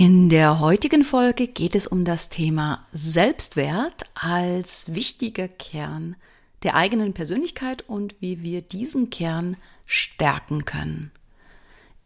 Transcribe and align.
In 0.00 0.30
der 0.30 0.60
heutigen 0.60 1.04
Folge 1.04 1.46
geht 1.46 1.74
es 1.74 1.86
um 1.86 2.06
das 2.06 2.30
Thema 2.30 2.86
Selbstwert 2.90 4.04
als 4.14 4.94
wichtiger 4.94 5.46
Kern 5.46 6.16
der 6.62 6.74
eigenen 6.74 7.12
Persönlichkeit 7.12 7.84
und 7.86 8.14
wie 8.18 8.42
wir 8.42 8.62
diesen 8.62 9.10
Kern 9.10 9.58
stärken 9.84 10.64
können. 10.64 11.10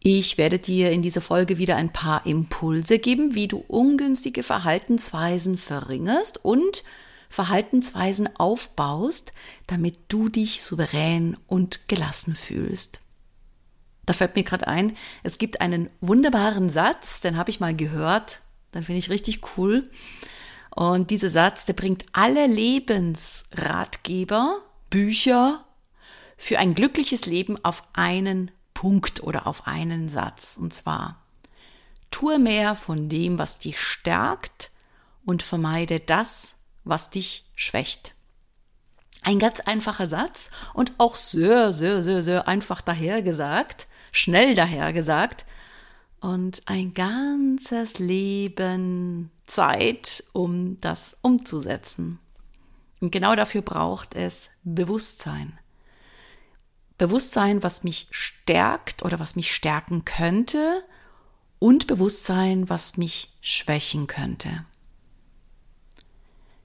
Ich 0.03 0.39
werde 0.39 0.59
dir 0.59 0.91
in 0.91 1.03
dieser 1.03 1.21
Folge 1.21 1.57
wieder 1.57 1.77
ein 1.77 1.93
paar 1.93 2.27
Impulse 2.27 2.99
geben, 2.99 3.37
wie 3.37 3.47
du 3.47 3.59
ungünstige 3.69 4.43
Verhaltensweisen 4.43 5.57
verringerst 5.57 6.45
und 6.45 6.83
Verhaltensweisen 7.29 8.29
aufbaust, 8.39 9.33
damit 9.69 10.01
du 10.09 10.29
dich 10.29 10.63
souverän 10.65 11.37
und 11.47 11.87
gelassen 11.87 12.35
fühlst. 12.35 13.04
Da 14.07 14.13
fällt 14.13 14.37
mir 14.37 14.45
gerade 14.45 14.69
ein, 14.69 14.97
es 15.23 15.39
gibt 15.39 15.61
einen 15.61 15.91
wunderbaren 16.01 16.71
Satz, 16.71 17.21
den 17.21 17.37
habe 17.37 17.51
ich 17.51 17.61
mal 17.61 17.75
gehört, 17.75 18.41
den 18.75 18.83
finde 18.83 18.99
ich 18.99 19.11
richtig 19.11 19.57
cool. 19.57 19.85
Und 20.71 21.11
dieser 21.11 21.31
Satz, 21.31 21.67
der 21.67 21.75
bringt 21.75 22.07
alle 22.13 22.47
Lebensratgeber, 22.47 24.61
Bücher 24.91 25.65
für 26.37 26.59
ein 26.59 26.75
glückliches 26.75 27.27
Leben 27.27 27.65
auf 27.65 27.85
einen 27.93 28.51
Punkt 28.75 29.23
oder 29.23 29.47
auf 29.47 29.67
einen 29.67 30.09
Satz. 30.09 30.59
Und 30.61 30.75
zwar, 30.75 31.23
tue 32.11 32.39
mehr 32.39 32.77
von 32.77 33.09
dem, 33.09 33.39
was 33.39 33.61
dich 33.61 33.81
stärkt 33.81 34.71
und 35.25 35.43
vermeide 35.43 36.01
das, 36.01 36.57
was 36.85 37.11
dich 37.11 37.47
schwächt. 37.55 38.15
Ein 39.23 39.39
ganz 39.39 39.61
einfacher 39.61 40.07
Satz 40.07 40.51
und 40.75 40.93
auch 40.99 41.15
sehr, 41.15 41.73
sehr, 41.73 42.03
sehr, 42.03 42.23
sehr 42.23 42.47
einfach 42.47 42.83
dahergesagt 42.83 43.87
schnell 44.15 44.55
dahergesagt. 44.55 45.45
Und 46.21 46.63
ein 46.65 46.95
ganzes 46.95 47.99
Leben 47.99 49.31
Zeit, 49.45 50.25
um 50.33 50.81
das 50.81 51.19
umzusetzen. 51.21 52.19
Und 53.01 53.11
genau 53.11 53.37
dafür 53.37 53.61
braucht 53.61 54.15
es 54.15 54.49
Bewusstsein. 54.63 55.59
Bewusstsein, 56.97 57.63
was 57.63 57.85
mich 57.85 58.07
stärkt 58.11 59.03
oder 59.03 59.19
was 59.19 59.37
mich 59.37 59.55
stärken 59.55 60.07
könnte 60.07 60.83
und 61.59 61.87
Bewusstsein, 61.87 62.71
was 62.71 62.97
mich 62.97 63.31
schwächen 63.43 64.07
könnte. 64.07 64.65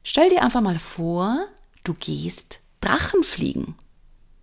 Stell 0.03 0.29
dir 0.29 0.41
einfach 0.43 0.61
mal 0.61 0.79
vor, 0.79 1.47
du 1.83 1.93
gehst 1.93 2.61
Drachenfliegen. 2.79 3.75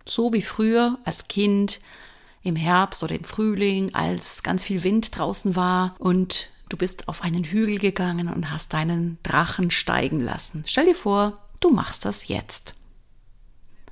So 0.07 0.33
wie 0.33 0.43
früher 0.43 0.99
als 1.03 1.27
Kind 1.27 1.81
im 2.47 2.55
Herbst 2.55 3.03
oder 3.03 3.15
im 3.15 3.23
Frühling, 3.23 3.93
als 3.93 4.41
ganz 4.41 4.63
viel 4.63 4.83
Wind 4.83 5.17
draußen 5.17 5.55
war 5.55 5.95
und 5.99 6.49
du 6.69 6.77
bist 6.77 7.07
auf 7.07 7.21
einen 7.21 7.43
Hügel 7.43 7.77
gegangen 7.77 8.29
und 8.29 8.51
hast 8.51 8.73
deinen 8.73 9.17
Drachen 9.23 9.69
steigen 9.69 10.21
lassen. 10.21 10.63
Stell 10.65 10.85
dir 10.85 10.95
vor, 10.95 11.39
du 11.59 11.69
machst 11.69 12.05
das 12.05 12.27
jetzt. 12.27 12.75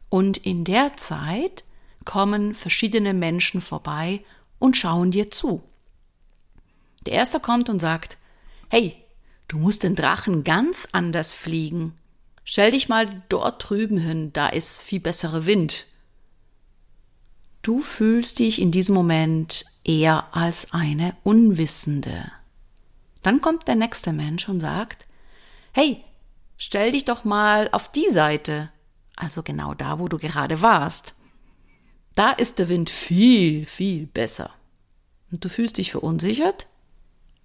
Und 0.09 0.37
in 0.37 0.63
der 0.63 0.95
Zeit 0.95 1.65
kommen 2.05 2.53
verschiedene 2.53 3.13
Menschen 3.13 3.59
vorbei 3.59 4.23
und 4.57 4.77
schauen 4.77 5.11
dir 5.11 5.29
zu. 5.29 5.61
Der 7.05 7.13
erste 7.13 7.39
kommt 7.39 7.69
und 7.69 7.79
sagt, 7.79 8.17
hey, 8.69 8.95
du 9.49 9.57
musst 9.57 9.83
den 9.83 9.95
Drachen 9.95 10.43
ganz 10.43 10.87
anders 10.91 11.33
fliegen. 11.33 11.93
Stell 12.45 12.71
dich 12.71 12.87
mal 12.87 13.23
dort 13.27 13.69
drüben 13.69 13.97
hin, 13.97 14.31
da 14.31 14.47
ist 14.47 14.81
viel 14.81 14.99
besserer 14.99 15.45
Wind. 15.45 15.87
Du 17.65 17.79
fühlst 17.79 18.37
dich 18.37 18.61
in 18.61 18.69
diesem 18.69 18.93
Moment 18.93 19.65
eher 19.83 20.27
als 20.35 20.71
eine 20.71 21.15
Unwissende. 21.23 22.31
Dann 23.23 23.41
kommt 23.41 23.67
der 23.67 23.73
nächste 23.73 24.13
Mensch 24.13 24.47
und 24.47 24.59
sagt, 24.59 25.07
hey, 25.71 26.03
stell 26.57 26.91
dich 26.91 27.05
doch 27.05 27.23
mal 27.23 27.67
auf 27.71 27.91
die 27.91 28.11
Seite, 28.11 28.69
also 29.15 29.41
genau 29.41 29.73
da, 29.73 29.97
wo 29.97 30.07
du 30.07 30.17
gerade 30.17 30.61
warst. 30.61 31.15
Da 32.13 32.33
ist 32.33 32.59
der 32.59 32.69
Wind 32.69 32.91
viel, 32.91 33.65
viel 33.65 34.05
besser. 34.05 34.51
Und 35.31 35.43
du 35.43 35.49
fühlst 35.49 35.79
dich 35.79 35.89
verunsichert 35.89 36.67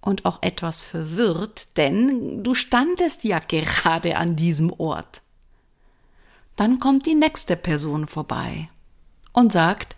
und 0.01 0.25
auch 0.25 0.43
etwas 0.43 0.85
verwirrt, 0.85 1.77
denn 1.77 2.43
du 2.43 2.53
standest 2.53 3.23
ja 3.23 3.39
gerade 3.39 4.17
an 4.17 4.35
diesem 4.35 4.71
Ort. 4.71 5.23
Dann 6.57 6.77
kommt 6.77 7.07
die 7.07 7.15
nächste 7.15 7.55
Person 7.55 8.05
vorbei 8.05 8.69
und 9.33 9.51
sagt, 9.51 9.95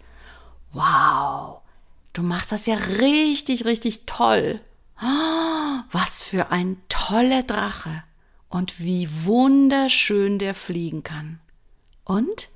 wow, 0.74 1.62
du 2.12 2.24
machst 2.24 2.52
das 2.52 2.66
ja 2.66 2.76
richtig, 2.76 3.66
richtig 3.66 4.06
toll. 4.06 4.60
Was 5.92 6.24
für 6.24 6.52
ein 6.52 6.78
toller 6.90 7.44
Drache 7.44 8.04
und 8.50 8.80
wie 8.80 9.08
wunderschön 9.26 10.40
der 10.40 10.54
fliegen 10.54 11.04
kann. 11.04 11.40
Und 12.04 12.50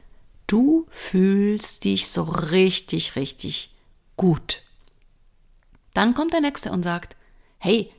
du 0.45 0.87
fühlst 0.89 1.83
dich 1.83 2.07
so 2.07 2.23
richtig, 2.23 3.15
richtig 3.15 3.71
gut. 4.15 4.61
Dann 5.93 6.13
kommt 6.13 6.33
der 6.33 6.41
Nächste 6.41 6.71
und 6.71 6.83
sagt, 6.83 7.15
hey, 7.57 7.91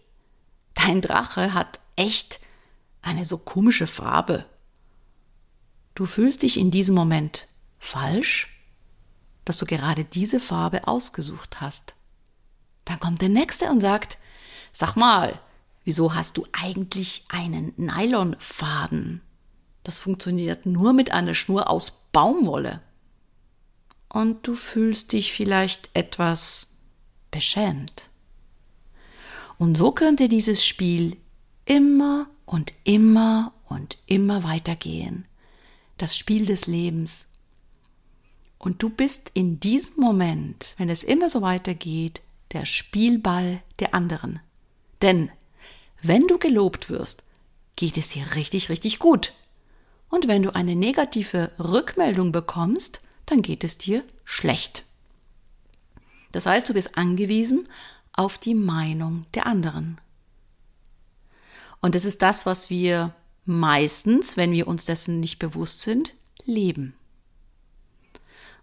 dein 0.75 1.01
Drache 1.01 1.53
hat 1.55 1.81
echt 1.97 2.41
eine 3.03 3.25
so 3.25 3.39
komische 3.39 3.87
Farbe. 3.87 4.47
Du 5.95 6.07
fühlst 6.07 6.43
dich 6.43 6.59
in 6.59 6.71
diesem 6.71 6.95
Moment 6.95 7.49
falsch 7.79 8.58
dass 9.49 9.57
du 9.57 9.65
gerade 9.65 10.05
diese 10.05 10.41
Farbe 10.41 10.87
ausgesucht 10.87 11.63
hast. 11.63 11.95
Dann 12.85 13.01
kommt 13.01 13.23
der 13.23 13.31
nächste 13.31 13.71
und 13.71 13.81
sagt, 13.81 14.19
sag 14.73 14.95
mal, 14.95 15.41
wieso 15.85 16.15
hast 16.15 16.37
du 16.37 16.45
eigentlich 16.53 17.25
einen 17.31 17.73
Nylonfaden? 17.79 19.23
Das 19.85 20.01
funktioniert 20.01 20.67
nur 20.67 20.93
mit 20.93 21.13
einer 21.13 21.33
Schnur 21.33 21.71
aus 21.71 21.93
Baumwolle. 22.13 22.83
Und 24.11 24.47
du 24.47 24.55
fühlst 24.55 25.15
dich 25.15 25.33
vielleicht 25.33 25.89
etwas 25.95 26.77
beschämt. 27.31 28.11
Und 29.57 29.79
so 29.79 29.93
könnte 29.93 30.29
dieses 30.29 30.63
Spiel 30.63 31.17
immer 31.65 32.29
und 32.45 32.75
immer 32.85 33.55
und 33.65 33.97
immer 34.05 34.45
weitergehen. 34.45 35.25
Das 35.97 36.19
Spiel 36.19 36.45
des 36.45 36.67
Lebens. 36.67 37.29
Und 38.59 38.83
du 38.83 38.91
bist 38.91 39.31
in 39.35 39.61
diesem 39.61 40.01
Moment, 40.01 40.75
wenn 40.79 40.89
es 40.89 41.05
immer 41.05 41.31
so 41.31 41.43
weitergeht, 41.43 42.23
der 42.53 42.65
Spielball 42.65 43.63
der 43.79 43.95
anderen. 43.95 44.41
Denn 45.03 45.31
wenn 46.03 46.27
du 46.27 46.39
gelobt 46.39 46.91
wirst, 46.91 47.23
geht 47.77 47.97
es 47.97 48.11
dir 48.11 48.35
richtig, 48.35 48.69
richtig 48.69 48.99
gut. 48.99 49.33
Und 50.11 50.27
wenn 50.27 50.43
du 50.43 50.55
eine 50.55 50.75
negative 50.75 51.53
Rückmeldung 51.59 52.33
bekommst, 52.33 53.01
dann 53.27 53.43
geht 53.43 53.63
es 53.63 53.79
dir 53.79 54.03
schlecht. 54.25 54.85
Das 56.33 56.47
heißt, 56.47 56.69
du 56.69 56.75
bist 56.75 56.97
angewiesen 56.97 57.69
auf 58.13 58.39
die 58.39 58.55
Meinung 58.55 59.27
der 59.35 59.47
anderen. 59.47 60.01
Und 61.81 61.95
das 61.95 62.05
ist 62.05 62.23
das, 62.23 62.47
was 62.47 62.71
wir 62.71 63.15
meistens, 63.45 64.37
wenn 64.37 64.53
wir 64.53 64.67
uns 64.67 64.85
dessen 64.85 65.21
nicht 65.21 65.39
bewusst 65.39 65.81
sind, 65.81 66.15
leben. 66.45 66.95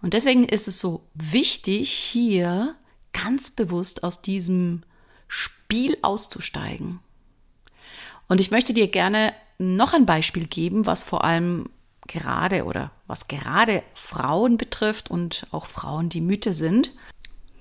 Und 0.05 0.13
deswegen 0.13 0.43
ist 0.43 0.67
es 0.67 0.79
so 0.79 1.01
wichtig, 1.15 1.89
hier 1.89 2.75
ganz 3.11 3.49
bewusst 3.49 4.03
aus 4.03 4.21
diesem 4.21 4.83
Spiel 5.27 5.97
auszusteigen. 6.03 6.99
Und 8.27 8.39
ich 8.39 8.51
möchte 8.51 8.75
dir 8.75 8.87
gerne 8.87 9.33
noch 9.57 9.93
ein 9.93 10.05
Beispiel 10.05 10.45
geben, 10.45 10.85
was 10.85 11.03
vor 11.03 11.23
allem 11.23 11.71
gerade 12.05 12.65
oder 12.65 12.91
was 13.07 13.27
gerade 13.27 13.81
Frauen 13.95 14.59
betrifft 14.59 15.09
und 15.09 15.47
auch 15.49 15.65
Frauen, 15.65 16.09
die 16.09 16.21
Mütter 16.21 16.53
sind. 16.53 16.91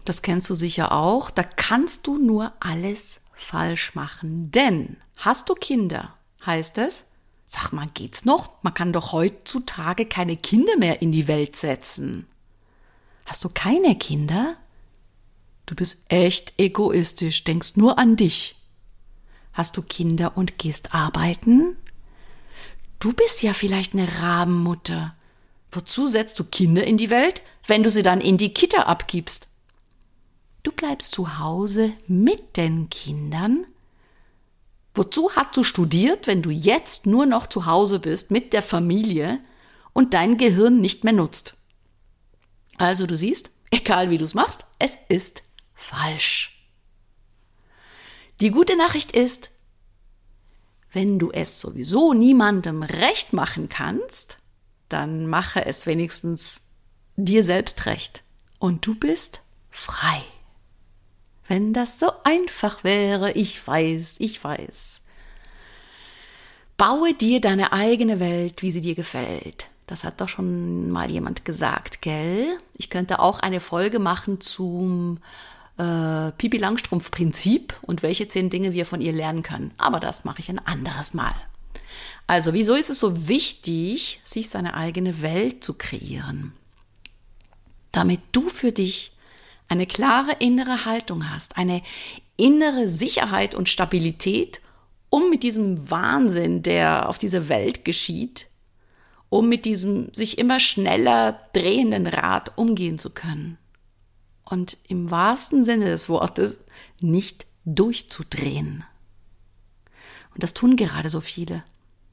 Das 0.04 0.20
kennst 0.20 0.50
du 0.50 0.54
sicher 0.54 0.92
auch. 0.92 1.30
Da 1.30 1.44
kannst 1.44 2.06
du 2.06 2.18
nur 2.18 2.52
alles 2.60 3.22
falsch 3.32 3.94
machen. 3.94 4.50
Denn 4.50 4.98
hast 5.16 5.48
du 5.48 5.54
Kinder, 5.54 6.12
heißt 6.44 6.76
es, 6.76 7.06
sag 7.46 7.72
mal, 7.72 7.88
geht's 7.94 8.26
noch? 8.26 8.62
Man 8.62 8.74
kann 8.74 8.92
doch 8.92 9.12
heutzutage 9.12 10.04
keine 10.04 10.36
Kinder 10.36 10.76
mehr 10.76 11.00
in 11.00 11.10
die 11.10 11.26
Welt 11.26 11.56
setzen. 11.56 12.26
Hast 13.26 13.44
du 13.44 13.48
keine 13.48 13.96
Kinder? 13.96 14.56
Du 15.66 15.74
bist 15.74 15.98
echt 16.08 16.54
egoistisch, 16.58 17.44
denkst 17.44 17.76
nur 17.76 17.98
an 17.98 18.16
dich. 18.16 18.56
Hast 19.52 19.76
du 19.76 19.82
Kinder 19.82 20.36
und 20.36 20.58
gehst 20.58 20.94
arbeiten? 20.94 21.76
Du 22.98 23.12
bist 23.12 23.42
ja 23.42 23.54
vielleicht 23.54 23.94
eine 23.94 24.20
Rabenmutter. 24.20 25.14
Wozu 25.70 26.06
setzt 26.06 26.38
du 26.38 26.44
Kinder 26.44 26.86
in 26.86 26.98
die 26.98 27.10
Welt, 27.10 27.42
wenn 27.66 27.82
du 27.82 27.90
sie 27.90 28.02
dann 28.02 28.20
in 28.20 28.36
die 28.36 28.52
Kita 28.52 28.82
abgibst? 28.82 29.48
Du 30.62 30.72
bleibst 30.72 31.14
zu 31.14 31.38
Hause 31.38 31.92
mit 32.06 32.56
den 32.56 32.88
Kindern? 32.90 33.66
Wozu 34.94 35.30
hast 35.34 35.56
du 35.56 35.62
studiert, 35.62 36.26
wenn 36.26 36.42
du 36.42 36.50
jetzt 36.50 37.06
nur 37.06 37.26
noch 37.26 37.46
zu 37.46 37.66
Hause 37.66 37.98
bist 37.98 38.30
mit 38.30 38.52
der 38.52 38.62
Familie 38.62 39.40
und 39.92 40.14
dein 40.14 40.38
Gehirn 40.38 40.80
nicht 40.80 41.04
mehr 41.04 41.12
nutzt? 41.12 41.54
Also 42.78 43.06
du 43.06 43.16
siehst, 43.16 43.50
egal 43.70 44.10
wie 44.10 44.18
du 44.18 44.24
es 44.24 44.34
machst, 44.34 44.66
es 44.78 44.98
ist 45.08 45.42
falsch. 45.74 46.50
Die 48.40 48.50
gute 48.50 48.76
Nachricht 48.76 49.12
ist, 49.12 49.50
wenn 50.92 51.18
du 51.18 51.30
es 51.32 51.60
sowieso 51.60 52.14
niemandem 52.14 52.82
recht 52.82 53.32
machen 53.32 53.68
kannst, 53.68 54.38
dann 54.88 55.26
mache 55.26 55.64
es 55.66 55.86
wenigstens 55.86 56.62
dir 57.16 57.42
selbst 57.42 57.86
recht 57.86 58.22
und 58.58 58.86
du 58.86 58.94
bist 58.94 59.40
frei. 59.70 60.22
Wenn 61.46 61.72
das 61.72 61.98
so 61.98 62.10
einfach 62.24 62.84
wäre, 62.84 63.32
ich 63.32 63.66
weiß, 63.66 64.16
ich 64.18 64.42
weiß. 64.42 65.00
Baue 66.76 67.14
dir 67.14 67.40
deine 67.40 67.72
eigene 67.72 68.18
Welt, 68.18 68.62
wie 68.62 68.72
sie 68.72 68.80
dir 68.80 68.94
gefällt. 68.94 69.68
Das 69.86 70.04
hat 70.04 70.20
doch 70.20 70.28
schon 70.28 70.90
mal 70.90 71.10
jemand 71.10 71.44
gesagt, 71.44 72.00
gell? 72.00 72.58
Ich 72.76 72.88
könnte 72.88 73.20
auch 73.20 73.40
eine 73.40 73.60
Folge 73.60 73.98
machen 73.98 74.40
zum 74.40 75.18
äh, 75.76 76.30
Pipi 76.32 76.56
Langstrumpf-Prinzip 76.56 77.74
und 77.82 78.02
welche 78.02 78.28
zehn 78.28 78.48
Dinge 78.48 78.72
wir 78.72 78.86
von 78.86 79.00
ihr 79.00 79.12
lernen 79.12 79.42
können. 79.42 79.72
Aber 79.76 80.00
das 80.00 80.24
mache 80.24 80.40
ich 80.40 80.48
ein 80.48 80.64
anderes 80.64 81.12
Mal. 81.12 81.34
Also, 82.26 82.54
wieso 82.54 82.74
ist 82.74 82.88
es 82.88 83.00
so 83.00 83.28
wichtig, 83.28 84.20
sich 84.24 84.48
seine 84.48 84.74
eigene 84.74 85.20
Welt 85.20 85.62
zu 85.62 85.74
kreieren? 85.74 86.52
Damit 87.92 88.20
du 88.32 88.48
für 88.48 88.72
dich 88.72 89.12
eine 89.68 89.86
klare 89.86 90.32
innere 90.38 90.86
Haltung 90.86 91.30
hast, 91.30 91.58
eine 91.58 91.82
innere 92.36 92.88
Sicherheit 92.88 93.54
und 93.54 93.68
Stabilität, 93.68 94.60
um 95.10 95.30
mit 95.30 95.42
diesem 95.42 95.90
Wahnsinn, 95.90 96.62
der 96.62 97.08
auf 97.08 97.18
dieser 97.18 97.48
Welt 97.48 97.84
geschieht, 97.84 98.48
um 99.34 99.48
mit 99.48 99.64
diesem 99.64 100.14
sich 100.14 100.38
immer 100.38 100.60
schneller 100.60 101.40
drehenden 101.54 102.06
Rad 102.06 102.56
umgehen 102.56 102.98
zu 102.98 103.10
können 103.10 103.58
und 104.44 104.78
im 104.86 105.10
wahrsten 105.10 105.64
Sinne 105.64 105.86
des 105.86 106.08
Wortes 106.08 106.60
nicht 107.00 107.44
durchzudrehen. 107.64 108.84
Und 110.32 110.44
das 110.44 110.54
tun 110.54 110.76
gerade 110.76 111.10
so 111.10 111.20
viele. 111.20 111.64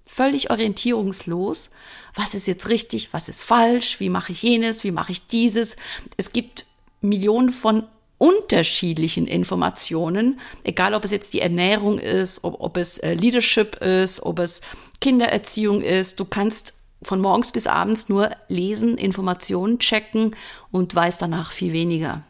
Völlig 0.07 0.49
orientierungslos. 0.49 1.69
Was 2.15 2.33
ist 2.33 2.47
jetzt 2.47 2.69
richtig? 2.69 3.13
Was 3.13 3.29
ist 3.29 3.43
falsch? 3.43 3.99
Wie 3.99 4.09
mache 4.09 4.31
ich 4.31 4.41
jenes? 4.41 4.83
Wie 4.83 4.89
mache 4.89 5.11
ich 5.11 5.27
dieses? 5.27 5.75
Es 6.17 6.33
gibt 6.33 6.65
Millionen 7.01 7.49
von 7.49 7.83
unterschiedlichen 8.17 9.27
Informationen, 9.27 10.39
egal 10.63 10.95
ob 10.95 11.05
es 11.05 11.11
jetzt 11.11 11.35
die 11.35 11.41
Ernährung 11.41 11.99
ist, 11.99 12.43
ob, 12.43 12.59
ob 12.59 12.77
es 12.77 12.97
äh, 12.97 13.13
Leadership 13.13 13.75
ist, 13.75 14.23
ob 14.23 14.39
es 14.39 14.61
Kindererziehung 15.01 15.81
ist. 15.81 16.19
Du 16.19 16.25
kannst 16.25 16.80
von 17.03 17.21
morgens 17.21 17.51
bis 17.51 17.67
abends 17.67 18.09
nur 18.09 18.31
lesen, 18.47 18.97
Informationen 18.97 19.79
checken 19.79 20.35
und 20.71 20.93
weiß 20.93 21.17
danach 21.17 21.51
viel 21.51 21.73
weniger. 21.73 22.23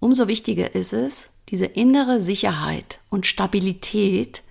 Umso 0.00 0.26
wichtiger 0.26 0.74
ist 0.74 0.92
es, 0.92 1.30
diese 1.48 1.66
innere 1.66 2.20
Sicherheit 2.20 3.00
und 3.08 3.26
Stabilität 3.26 4.42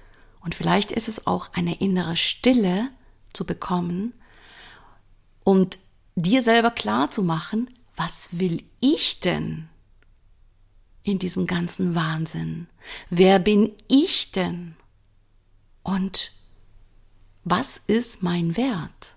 und 0.41 0.55
vielleicht 0.55 0.91
ist 0.91 1.07
es 1.07 1.27
auch 1.27 1.49
eine 1.53 1.79
innere 1.79 2.15
Stille 2.15 2.89
zu 3.33 3.45
bekommen 3.45 4.13
und 5.43 5.79
dir 6.15 6.41
selber 6.41 6.71
klar 6.71 7.09
zu 7.09 7.23
machen, 7.23 7.69
was 7.95 8.39
will 8.39 8.63
ich 8.79 9.19
denn 9.19 9.69
in 11.03 11.19
diesem 11.19 11.47
ganzen 11.47 11.95
Wahnsinn? 11.95 12.67
Wer 13.09 13.39
bin 13.39 13.71
ich 13.87 14.31
denn? 14.31 14.75
Und 15.83 16.31
was 17.43 17.77
ist 17.77 18.23
mein 18.23 18.55
Wert? 18.55 19.15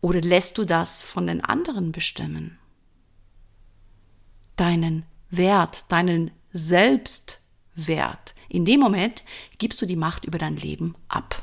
Oder 0.00 0.20
lässt 0.20 0.58
du 0.58 0.64
das 0.64 1.02
von 1.02 1.26
den 1.26 1.42
anderen 1.42 1.92
bestimmen? 1.92 2.58
Deinen 4.56 5.04
Wert, 5.30 5.90
deinen 5.90 6.30
Selbstwert. 6.52 8.34
In 8.48 8.64
dem 8.64 8.80
Moment 8.80 9.24
gibst 9.58 9.80
du 9.82 9.86
die 9.86 9.96
Macht 9.96 10.24
über 10.24 10.38
dein 10.38 10.56
Leben 10.56 10.94
ab. 11.08 11.42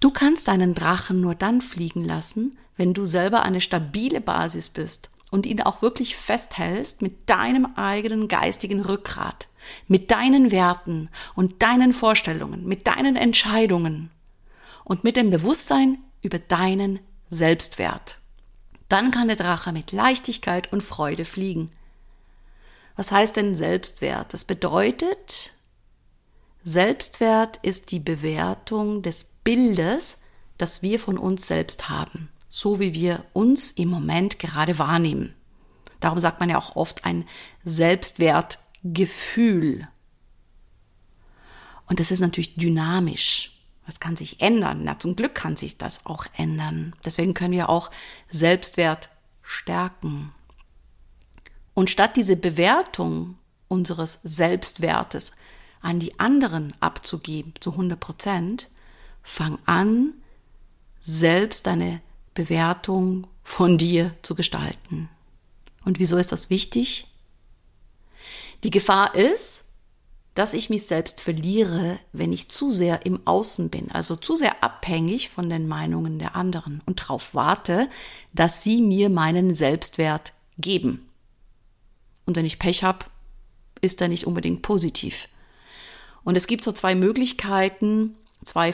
Du 0.00 0.10
kannst 0.10 0.48
deinen 0.48 0.74
Drachen 0.74 1.20
nur 1.20 1.34
dann 1.34 1.60
fliegen 1.60 2.04
lassen, 2.04 2.56
wenn 2.76 2.94
du 2.94 3.04
selber 3.04 3.42
eine 3.42 3.60
stabile 3.60 4.20
Basis 4.20 4.70
bist 4.70 5.10
und 5.30 5.46
ihn 5.46 5.62
auch 5.62 5.82
wirklich 5.82 6.16
festhältst 6.16 7.02
mit 7.02 7.30
deinem 7.30 7.76
eigenen 7.76 8.28
geistigen 8.28 8.80
Rückgrat 8.80 9.48
mit 9.88 10.10
deinen 10.10 10.50
Werten 10.50 11.10
und 11.34 11.62
deinen 11.62 11.92
Vorstellungen, 11.92 12.66
mit 12.66 12.86
deinen 12.86 13.16
Entscheidungen 13.16 14.10
und 14.84 15.04
mit 15.04 15.16
dem 15.16 15.30
Bewusstsein 15.30 15.98
über 16.22 16.38
deinen 16.38 17.00
Selbstwert. 17.28 18.18
Dann 18.88 19.10
kann 19.10 19.28
der 19.28 19.36
Drache 19.36 19.72
mit 19.72 19.92
Leichtigkeit 19.92 20.72
und 20.72 20.82
Freude 20.82 21.24
fliegen. 21.24 21.70
Was 22.96 23.12
heißt 23.12 23.36
denn 23.36 23.54
Selbstwert? 23.54 24.34
Das 24.34 24.44
bedeutet, 24.44 25.54
Selbstwert 26.64 27.58
ist 27.62 27.92
die 27.92 28.00
Bewertung 28.00 29.02
des 29.02 29.24
Bildes, 29.44 30.20
das 30.58 30.82
wir 30.82 30.98
von 30.98 31.16
uns 31.16 31.46
selbst 31.46 31.88
haben, 31.88 32.28
so 32.50 32.80
wie 32.80 32.92
wir 32.92 33.24
uns 33.32 33.70
im 33.70 33.88
Moment 33.88 34.38
gerade 34.38 34.78
wahrnehmen. 34.78 35.34
Darum 36.00 36.18
sagt 36.18 36.40
man 36.40 36.50
ja 36.50 36.58
auch 36.58 36.76
oft 36.76 37.04
ein 37.06 37.24
Selbstwert 37.64 38.58
Gefühl. 38.82 39.86
Und 41.86 42.00
das 42.00 42.10
ist 42.10 42.20
natürlich 42.20 42.56
dynamisch. 42.56 43.58
Das 43.86 44.00
kann 44.00 44.16
sich 44.16 44.40
ändern. 44.40 44.82
Na, 44.84 44.98
zum 44.98 45.16
Glück 45.16 45.34
kann 45.34 45.56
sich 45.56 45.78
das 45.78 46.06
auch 46.06 46.26
ändern. 46.36 46.94
Deswegen 47.04 47.34
können 47.34 47.52
wir 47.52 47.68
auch 47.68 47.90
Selbstwert 48.28 49.10
stärken. 49.42 50.32
Und 51.74 51.90
statt 51.90 52.16
diese 52.16 52.36
Bewertung 52.36 53.36
unseres 53.68 54.20
Selbstwertes 54.22 55.32
an 55.80 55.98
die 55.98 56.18
anderen 56.18 56.74
abzugeben 56.80 57.54
zu 57.60 57.72
100 57.72 57.98
Prozent, 57.98 58.68
fang 59.22 59.58
an, 59.66 60.14
selbst 61.00 61.66
deine 61.66 62.00
Bewertung 62.40 63.26
von 63.42 63.76
dir 63.76 64.14
zu 64.22 64.34
gestalten. 64.34 65.10
Und 65.84 65.98
wieso 65.98 66.16
ist 66.16 66.32
das 66.32 66.48
wichtig? 66.48 67.06
Die 68.64 68.70
Gefahr 68.70 69.14
ist, 69.14 69.64
dass 70.34 70.54
ich 70.54 70.70
mich 70.70 70.86
selbst 70.86 71.20
verliere, 71.20 71.98
wenn 72.14 72.32
ich 72.32 72.48
zu 72.48 72.70
sehr 72.70 73.04
im 73.04 73.26
Außen 73.26 73.68
bin, 73.68 73.90
also 73.90 74.16
zu 74.16 74.36
sehr 74.36 74.64
abhängig 74.64 75.28
von 75.28 75.50
den 75.50 75.68
Meinungen 75.68 76.18
der 76.18 76.34
anderen 76.34 76.80
und 76.86 77.00
darauf 77.00 77.34
warte, 77.34 77.90
dass 78.32 78.62
sie 78.62 78.80
mir 78.80 79.10
meinen 79.10 79.54
Selbstwert 79.54 80.32
geben. 80.56 81.10
Und 82.24 82.36
wenn 82.36 82.46
ich 82.46 82.58
Pech 82.58 82.84
habe, 82.84 83.04
ist 83.82 84.00
er 84.00 84.08
nicht 84.08 84.26
unbedingt 84.26 84.62
positiv. 84.62 85.28
Und 86.24 86.36
es 86.36 86.46
gibt 86.46 86.64
so 86.64 86.72
zwei 86.72 86.94
Möglichkeiten, 86.94 88.14
zwei 88.44 88.72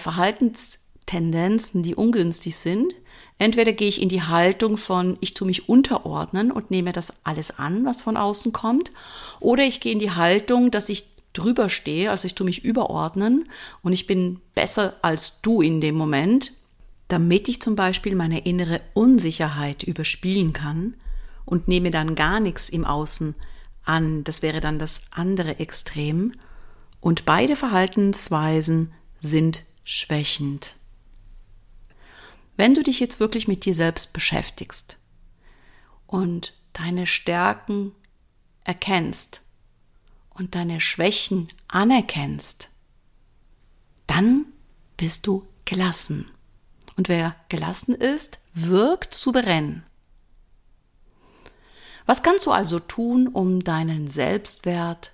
Verhaltenstendenzen, 1.06 1.82
die 1.82 1.94
ungünstig 1.94 2.56
sind. 2.56 2.94
Entweder 3.38 3.72
gehe 3.72 3.88
ich 3.88 4.02
in 4.02 4.08
die 4.08 4.22
Haltung 4.22 4.76
von, 4.76 5.16
ich 5.20 5.34
tue 5.34 5.46
mich 5.46 5.68
unterordnen 5.68 6.50
und 6.50 6.70
nehme 6.70 6.92
das 6.92 7.12
alles 7.24 7.58
an, 7.58 7.84
was 7.84 8.02
von 8.02 8.16
außen 8.16 8.52
kommt, 8.52 8.92
oder 9.40 9.62
ich 9.62 9.80
gehe 9.80 9.92
in 9.92 9.98
die 9.98 10.10
Haltung, 10.10 10.70
dass 10.70 10.88
ich 10.88 11.10
drüber 11.32 11.68
stehe, 11.68 12.10
also 12.10 12.26
ich 12.26 12.34
tue 12.34 12.46
mich 12.46 12.64
überordnen 12.64 13.48
und 13.82 13.92
ich 13.92 14.06
bin 14.06 14.40
besser 14.54 14.96
als 15.02 15.42
du 15.42 15.60
in 15.60 15.80
dem 15.80 15.94
Moment, 15.94 16.52
damit 17.08 17.48
ich 17.48 17.60
zum 17.60 17.76
Beispiel 17.76 18.14
meine 18.14 18.40
innere 18.40 18.80
Unsicherheit 18.94 19.82
überspielen 19.82 20.52
kann 20.52 20.94
und 21.44 21.68
nehme 21.68 21.90
dann 21.90 22.14
gar 22.14 22.40
nichts 22.40 22.68
im 22.68 22.84
Außen 22.84 23.34
an. 23.84 24.24
Das 24.24 24.42
wäre 24.42 24.60
dann 24.60 24.78
das 24.78 25.02
andere 25.10 25.60
Extrem. 25.60 26.32
Und 27.00 27.26
beide 27.26 27.54
Verhaltensweisen 27.54 28.92
sind 29.20 29.62
schwächend. 29.84 30.74
Wenn 32.56 32.74
du 32.74 32.82
dich 32.82 33.00
jetzt 33.00 33.20
wirklich 33.20 33.48
mit 33.48 33.64
dir 33.64 33.74
selbst 33.74 34.12
beschäftigst 34.12 34.98
und 36.06 36.54
deine 36.72 37.06
Stärken 37.06 37.92
erkennst 38.64 39.42
und 40.30 40.54
deine 40.54 40.80
Schwächen 40.80 41.48
anerkennst, 41.68 42.70
dann 44.06 44.46
bist 44.96 45.26
du 45.26 45.46
gelassen. 45.64 46.30
Und 46.96 47.08
wer 47.08 47.36
gelassen 47.48 47.94
ist, 47.94 48.38
wirkt 48.52 49.14
souverän. 49.14 49.82
Was 52.06 52.22
kannst 52.22 52.46
du 52.46 52.52
also 52.52 52.78
tun, 52.78 53.28
um 53.28 53.60
deinen 53.60 54.08
Selbstwert 54.08 55.12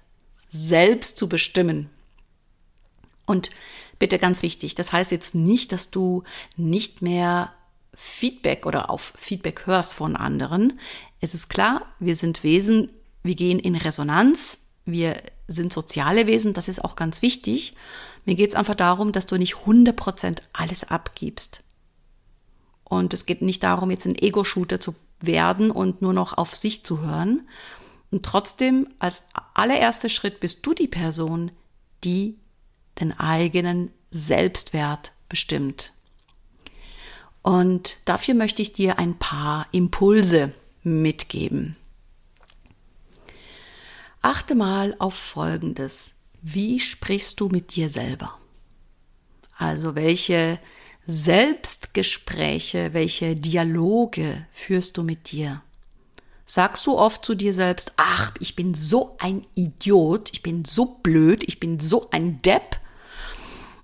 selbst 0.53 1.17
zu 1.17 1.29
bestimmen. 1.29 1.89
Und 3.27 3.51
bitte 4.03 4.19
ganz 4.19 4.43
wichtig, 4.43 4.75
das 4.75 4.93
heißt 4.93 5.13
jetzt 5.13 5.37
nicht, 5.37 5.71
dass 5.71 5.93
du 5.93 6.25
nicht 6.57 7.03
mehr 7.03 7.53
Feedback 7.95 8.67
oder 8.67 8.91
auf 8.91 9.13
Feedback 9.17 9.65
hörst 9.67 9.95
von 9.95 10.17
anderen. 10.17 10.81
Es 11.21 11.35
ist 11.35 11.49
klar, 11.49 11.87
wir 12.01 12.17
sind 12.17 12.43
Wesen, 12.43 12.89
wir 13.23 13.37
gehen 13.37 13.61
in 13.61 13.77
Resonanz, 13.77 14.67
wir 14.85 15.23
sind 15.47 15.73
soziale 15.73 16.27
Wesen, 16.27 16.53
das 16.53 16.67
ist 16.67 16.85
auch 16.85 16.97
ganz 16.97 17.23
wichtig. 17.23 17.77
Mir 18.25 18.35
geht 18.35 18.49
es 18.51 18.57
einfach 18.57 18.75
darum, 18.75 19.13
dass 19.13 19.27
du 19.27 19.37
nicht 19.37 19.55
100% 19.55 20.39
alles 20.53 20.83
abgibst. 20.83 21.63
Und 22.83 23.15
es 23.15 23.25
geht 23.25 23.41
nicht 23.41 23.63
darum, 23.63 23.93
jetzt 23.93 24.07
ein 24.07 24.17
Ego-Shooter 24.17 24.81
zu 24.81 24.97
werden 25.21 25.71
und 25.71 26.03
nur 26.03 26.13
noch 26.13 26.37
auf 26.37 26.57
sich 26.57 26.85
zu 26.85 27.03
hören. 27.03 27.49
Und 28.11 28.25
trotzdem, 28.25 28.89
als 28.99 29.29
allererster 29.55 30.09
Schritt 30.09 30.41
bist 30.41 30.67
du 30.67 30.75
die 30.75 30.89
Person, 30.89 31.53
die 32.03 32.42
den 33.01 33.19
eigenen 33.19 33.91
Selbstwert 34.11 35.13
bestimmt. 35.29 35.93
Und 37.43 37.99
dafür 38.05 38.35
möchte 38.35 38.63
ich 38.63 38.73
dir 38.73 38.99
ein 38.99 39.19
paar 39.19 39.67
Impulse 39.73 40.53
mitgeben. 40.83 41.77
Achte 44.21 44.55
mal 44.55 44.95
auf 44.99 45.15
Folgendes. 45.15 46.17
Wie 46.41 46.79
sprichst 46.79 47.41
du 47.41 47.49
mit 47.49 47.75
dir 47.75 47.89
selber? 47.89 48.39
Also 49.57 49.95
welche 49.95 50.61
Selbstgespräche, 51.07 52.95
welche 52.95 53.35
Dialoge 53.35 54.47
führst 54.53 54.97
du 54.97 55.03
mit 55.03 55.33
dir? 55.33 55.63
Sagst 56.45 56.87
du 56.87 56.97
oft 56.97 57.25
zu 57.25 57.35
dir 57.35 57.53
selbst, 57.53 57.95
ach, 57.97 58.35
ich 58.39 58.55
bin 58.55 58.75
so 58.75 59.17
ein 59.19 59.45
Idiot, 59.55 60.31
ich 60.33 60.43
bin 60.43 60.65
so 60.65 60.99
blöd, 61.03 61.43
ich 61.45 61.59
bin 61.59 61.81
so 61.81 62.09
ein 62.11 62.39
Depp? 62.43 62.79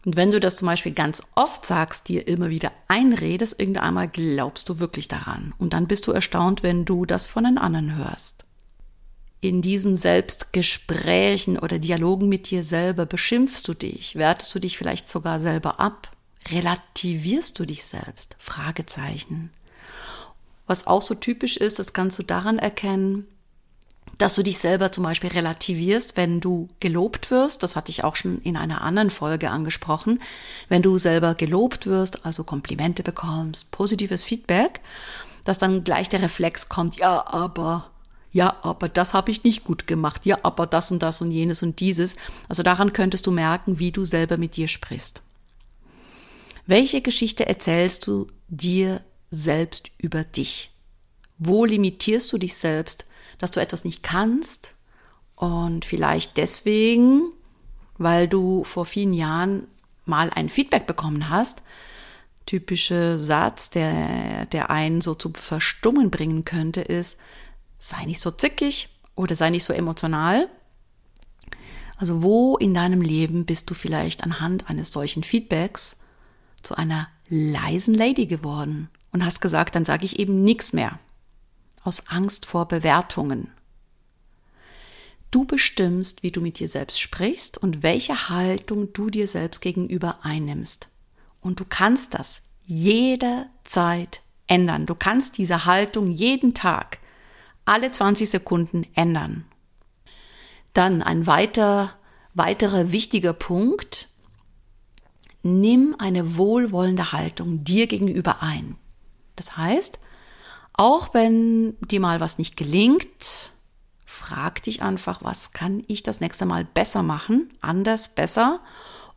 Und 0.09 0.17
wenn 0.17 0.31
du 0.31 0.41
das 0.41 0.57
zum 0.57 0.65
Beispiel 0.65 0.93
ganz 0.93 1.23
oft 1.35 1.67
sagst, 1.67 2.09
dir 2.09 2.27
immer 2.29 2.49
wieder 2.49 2.73
einredest, 2.89 3.61
irgendwann 3.61 3.85
einmal 3.85 4.09
glaubst 4.09 4.67
du 4.71 4.81
wirklich 4.81 5.07
daran. 5.07 5.53
Und 5.59 5.75
dann 5.75 5.87
bist 5.87 6.07
du 6.07 6.13
erstaunt, 6.13 6.63
wenn 6.63 6.87
du 6.87 7.05
das 7.05 7.27
von 7.27 7.45
den 7.45 7.59
anderen 7.59 7.95
hörst. 7.95 8.47
In 9.43 9.61
diesen 9.61 9.97
Selbstgesprächen 9.97 11.59
oder 11.59 11.79
Dialogen 11.79 12.31
mit 12.31 12.49
dir 12.49 12.63
selber 12.63 13.05
beschimpfst 13.05 13.65
du 13.67 13.75
dich, 13.75 14.17
wertest 14.17 14.55
du 14.55 14.61
dich 14.61 14.79
vielleicht 14.79 15.11
sogar 15.11 15.41
selber 15.41 15.79
ab, 15.79 16.11
relativierst 16.53 17.59
du 17.59 17.67
dich 17.67 17.85
selbst? 17.85 18.35
Fragezeichen. 18.39 19.51
Was 20.67 20.87
auch 20.87 21.03
so 21.03 21.17
typisch 21.17 21.59
ist, 21.59 21.79
das 21.79 21.93
kannst 21.93 22.19
du 22.19 22.23
daran 22.23 22.59
erkennen, 22.59 23.27
dass 24.19 24.35
du 24.35 24.43
dich 24.43 24.59
selber 24.59 24.91
zum 24.91 25.05
Beispiel 25.05 25.31
relativierst, 25.31 26.17
wenn 26.17 26.41
du 26.41 26.69
gelobt 26.81 27.31
wirst. 27.31 27.63
Das 27.63 27.77
hatte 27.77 27.91
ich 27.91 28.03
auch 28.03 28.17
schon 28.17 28.43
in 28.43 28.57
einer 28.57 28.83
anderen 28.83 29.11
Folge 29.11 29.51
angesprochen. 29.51 30.19
Wenn 30.69 30.83
du 30.83 30.99
selber 30.99 31.37
gelobt 31.37 31.87
wirst, 31.87 32.27
also 32.27 32.43
Komplimente 32.43 33.05
bekommst, 33.05 33.71
positives 33.71 34.25
Feedback, 34.25 34.81
dass 35.45 35.59
dann 35.59 35.85
gleich 35.85 36.09
der 36.09 36.21
Reflex 36.21 36.69
kommt, 36.69 36.97
ja, 36.97 37.27
aber, 37.29 37.91
ja, 38.33 38.57
aber 38.63 38.89
das 38.89 39.15
habe 39.15 39.31
ich 39.31 39.45
nicht 39.45 39.63
gut 39.63 39.87
gemacht, 39.87 40.27
ja, 40.27 40.39
aber 40.43 40.67
das 40.67 40.91
und 40.91 41.01
das 41.01 41.21
und 41.21 41.31
jenes 41.31 41.63
und 41.63 41.79
dieses. 41.79 42.17
Also 42.49 42.65
daran 42.65 42.93
könntest 42.93 43.25
du 43.27 43.31
merken, 43.31 43.79
wie 43.79 43.93
du 43.93 44.05
selber 44.05 44.37
mit 44.37 44.57
dir 44.57 44.67
sprichst. 44.67 45.23
Welche 46.67 47.01
Geschichte 47.03 47.47
erzählst 47.47 48.09
du 48.09 48.27
dir 48.49 49.01
selbst 49.31 49.91
über 49.97 50.25
dich? 50.25 50.71
Wo 51.39 51.65
limitierst 51.65 52.33
du 52.33 52.37
dich 52.37 52.57
selbst 52.57 53.08
dass 53.39 53.51
du 53.51 53.61
etwas 53.61 53.85
nicht 53.85 54.03
kannst. 54.03 54.75
Und 55.37 55.85
vielleicht 55.85 56.37
deswegen, 56.37 57.33
weil 57.97 58.29
du 58.29 58.65
vor 58.65 58.87
vielen 58.87 59.13
Jahren 59.15 59.69
mal 60.05 60.31
ein 60.31 60.49
Feedback 60.49 60.87
bekommen 60.87 61.29
hast, 61.29 61.63
typische 62.47 63.19
Satz, 63.19 63.71
der, 63.71 64.47
der 64.47 64.71
einen 64.71 65.01
so 65.01 65.15
zu 65.15 65.33
Verstummen 65.35 66.11
bringen 66.11 66.45
könnte, 66.45 66.81
ist, 66.81 67.21
sei 67.79 68.05
nicht 68.07 68.21
so 68.21 68.31
zickig 68.31 68.89
oder 69.15 69.37
sei 69.37 69.51
nicht 69.51 69.65
so 69.65 69.73
emotional. 69.73 70.49
Also 71.99 72.23
wo 72.23 72.57
in 72.57 72.75
deinem 72.75 73.03
Leben 73.03 73.45
bist 73.45 73.69
du 73.71 73.75
vielleicht 73.75 74.25
anhand 74.25 74.71
eines 74.71 74.91
solchen 74.91 75.25
Feedbacks 75.25 75.99
zu 76.63 76.75
einer 76.77 77.09
leisen 77.29 77.95
Lady 77.95 78.27
geworden 78.27 78.89
und 79.13 79.25
hast 79.25 79.41
gesagt, 79.41 79.75
dann 79.75 79.85
sage 79.85 80.05
ich 80.05 80.19
eben 80.19 80.43
nichts 80.43 80.73
mehr 80.73 80.99
aus 81.89 82.09
Angst 82.09 82.45
vor 82.45 82.69
Bewertungen. 82.69 83.51
Du 85.31 85.45
bestimmst, 85.45 86.23
wie 86.23 86.31
du 86.31 86.41
mit 86.43 86.59
dir 86.59 86.69
selbst 86.69 87.01
sprichst 87.01 87.59
und 87.59 87.83
welche 87.83 88.29
Haltung 88.29 88.93
du 88.93 89.11
dir 89.11 89.27
selbst 89.27 89.61
gegenüber 89.61 90.19
einnimmst. 90.23 90.89
Und 91.41 91.61
du 91.61 91.65
kannst 91.67 92.15
das 92.15 92.43
jederzeit 92.65 94.21
ändern. 94.47 94.85
Du 94.85 94.95
kannst 94.95 95.39
diese 95.39 95.65
Haltung 95.65 96.11
jeden 96.11 96.53
Tag, 96.55 96.99
alle 97.65 97.91
20 97.91 98.29
Sekunden 98.29 98.87
ändern. 98.95 99.47
Dann 100.75 101.03
ein 101.03 101.27
weiter, 101.27 101.97
weiterer 102.35 102.93
wichtiger 102.93 103.33
Punkt. 103.33 104.11
Nimm 105.43 105.97
eine 105.99 106.37
wohlwollende 106.37 107.13
Haltung 107.13 107.65
dir 107.65 107.87
gegenüber 107.87 108.43
ein. 108.43 108.77
Das 109.37 109.57
heißt, 109.57 109.99
auch 110.79 111.13
wenn 111.13 111.77
dir 111.81 112.01
mal 112.01 112.21
was 112.21 112.39
nicht 112.39 112.57
gelingt, 112.57 113.51
frag 114.07 114.63
dich 114.63 114.81
einfach, 114.81 115.23
was 115.23 115.53
kann 115.53 115.85
ich 115.89 116.03
das 116.03 116.21
nächste 116.21 116.47
Mal 116.47 116.65
besser 116.65 117.03
machen, 117.03 117.53
anders, 117.61 118.15
besser, 118.15 118.61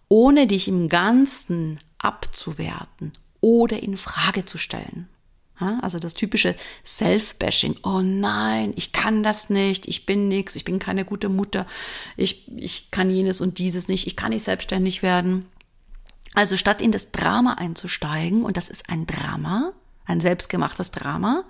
ohne 0.10 0.48
dich 0.48 0.68
im 0.68 0.89
Ganzen 0.89 1.80
abzuwerten 2.00 3.13
oder 3.39 3.82
in 3.82 3.96
Frage 3.96 4.44
zu 4.44 4.58
stellen. 4.58 5.08
Also 5.82 6.00
das 6.00 6.15
typische 6.15 6.56
Self-Bashing. 6.84 7.75
Oh 7.84 8.01
nein, 8.01 8.74
ich 8.75 8.91
kann 8.91 9.22
das 9.22 9.51
nicht, 9.51 9.88
ich 9.88 10.08
bin 10.08 10.27
nichts, 10.27 10.56
ich 10.56 10.65
bin 10.65 10.80
keine 10.80 11.06
gute 11.06 11.30
Mutter, 11.30 11.68
ich, 12.18 12.51
ich 12.58 12.89
kann 12.89 13.12
jenes 13.12 13.39
und 13.39 13.60
dieses 13.60 13.88
nicht, 13.88 14.08
ich 14.08 14.15
kann 14.15 14.32
nicht 14.32 14.44
selbstständig 14.44 15.03
werden. 15.03 15.46
Also 16.34 16.58
statt 16.58 16.82
in 16.82 16.91
das 16.91 17.12
Drama 17.12 17.53
einzusteigen, 17.53 18.44
und 18.44 18.58
das 18.58 18.70
ist 18.70 18.89
ein 18.89 19.06
Drama, 19.06 19.74
ein 20.12 20.22
selbstgemachtes 20.22 20.91
Drama. 20.91 21.44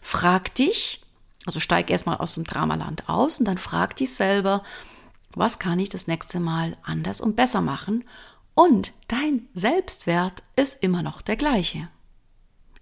Frag 0.00 0.54
dich, 0.54 1.02
also 1.46 1.60
steig 1.60 1.90
erstmal 1.90 2.16
aus 2.16 2.34
dem 2.34 2.44
Dramaland 2.44 3.08
aus 3.08 3.38
und 3.38 3.46
dann 3.46 3.58
frag 3.58 3.96
dich 3.96 4.14
selber, 4.14 4.62
was 5.34 5.58
kann 5.58 5.78
ich 5.78 5.88
das 5.88 6.06
nächste 6.06 6.40
Mal 6.40 6.76
anders 6.82 7.20
und 7.20 7.36
besser 7.36 7.60
machen? 7.60 8.04
Und 8.54 8.92
dein 9.08 9.48
Selbstwert 9.54 10.42
ist 10.56 10.82
immer 10.82 11.02
noch 11.02 11.22
der 11.22 11.36
gleiche. 11.36 11.88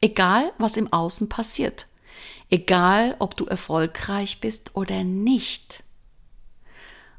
Egal, 0.00 0.52
was 0.58 0.76
im 0.76 0.92
Außen 0.92 1.28
passiert. 1.28 1.86
Egal, 2.50 3.16
ob 3.18 3.36
du 3.36 3.44
erfolgreich 3.44 4.40
bist 4.40 4.70
oder 4.74 5.04
nicht. 5.04 5.84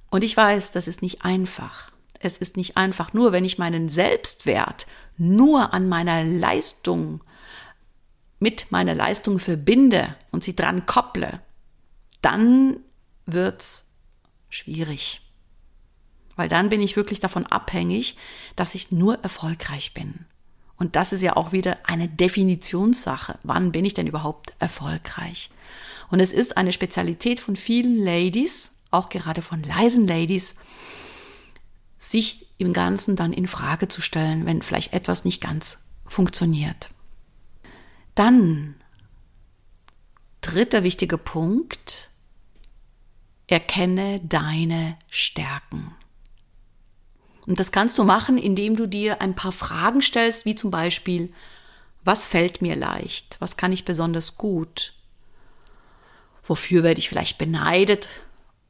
Und 0.10 0.24
ich 0.24 0.36
weiß, 0.36 0.72
das 0.72 0.88
ist 0.88 1.02
nicht 1.02 1.24
einfach. 1.24 1.92
Es 2.20 2.38
ist 2.38 2.58
nicht 2.58 2.76
einfach, 2.78 3.14
nur 3.14 3.32
wenn 3.32 3.46
ich 3.46 3.60
meinen 3.60 3.90
Selbstwert 3.90 4.88
nur 5.18 5.74
an 5.74 5.88
meiner 5.88 6.24
Leistung 6.24 7.22
mit 8.40 8.72
meiner 8.72 8.96
Leistung 8.96 9.40
verbinde 9.40 10.16
und 10.32 10.44
sie 10.44 10.56
dran 10.56 10.86
kopple, 10.86 11.42
dann 12.22 12.78
wird's 13.26 13.92
schwierig. 14.50 15.22
Weil 16.36 16.48
dann 16.48 16.70
bin 16.70 16.82
ich 16.82 16.96
wirklich 16.96 17.20
davon 17.20 17.46
abhängig, 17.46 18.16
dass 18.56 18.76
ich 18.76 18.92
nur 18.92 19.20
erfolgreich 19.24 19.94
bin. 19.94 20.26
Und 20.78 20.96
das 20.96 21.12
ist 21.12 21.22
ja 21.22 21.36
auch 21.36 21.52
wieder 21.52 21.78
eine 21.84 22.08
Definitionssache. 22.08 23.38
Wann 23.44 23.74
bin 23.74 23.84
ich 23.84 23.94
denn 23.94 24.08
überhaupt 24.08 24.54
erfolgreich? 24.60 25.52
Und 26.10 26.22
es 26.22 26.32
ist 26.32 26.56
eine 26.56 26.72
Spezialität 26.72 27.42
von 27.42 27.58
vielen 27.58 27.98
Ladies, 27.98 28.72
auch 28.90 29.10
gerade 29.10 29.42
von 29.42 29.62
leisen 29.62 30.08
Ladies, 30.08 30.56
sich 31.98 32.48
im 32.58 32.72
Ganzen 32.72 33.18
dann 33.18 33.34
in 33.34 33.46
Frage 33.46 33.90
zu 33.90 34.02
stellen, 34.02 34.46
wenn 34.46 34.62
vielleicht 34.62 34.94
etwas 34.94 35.26
nicht 35.26 35.42
ganz 35.42 35.90
funktioniert. 36.06 36.90
Dann, 38.20 38.76
dritter 40.42 40.84
wichtiger 40.84 41.16
Punkt, 41.16 42.10
erkenne 43.48 44.20
deine 44.20 44.98
Stärken. 45.10 45.96
Und 47.48 47.62
das 47.62 47.72
kannst 47.72 47.98
du 47.98 48.04
machen, 48.04 48.38
indem 48.38 48.76
du 48.76 48.88
dir 48.88 49.22
ein 49.22 49.36
paar 49.36 49.54
Fragen 49.54 50.02
stellst, 50.02 50.44
wie 50.44 50.56
zum 50.56 50.70
Beispiel, 50.70 51.32
was 52.04 52.28
fällt 52.28 52.62
mir 52.62 52.76
leicht? 52.76 53.38
Was 53.40 53.56
kann 53.56 53.72
ich 53.72 53.86
besonders 53.86 54.36
gut? 54.36 54.96
Wofür 56.44 56.84
werde 56.84 57.00
ich 57.00 57.08
vielleicht 57.08 57.38
beneidet 57.38 58.10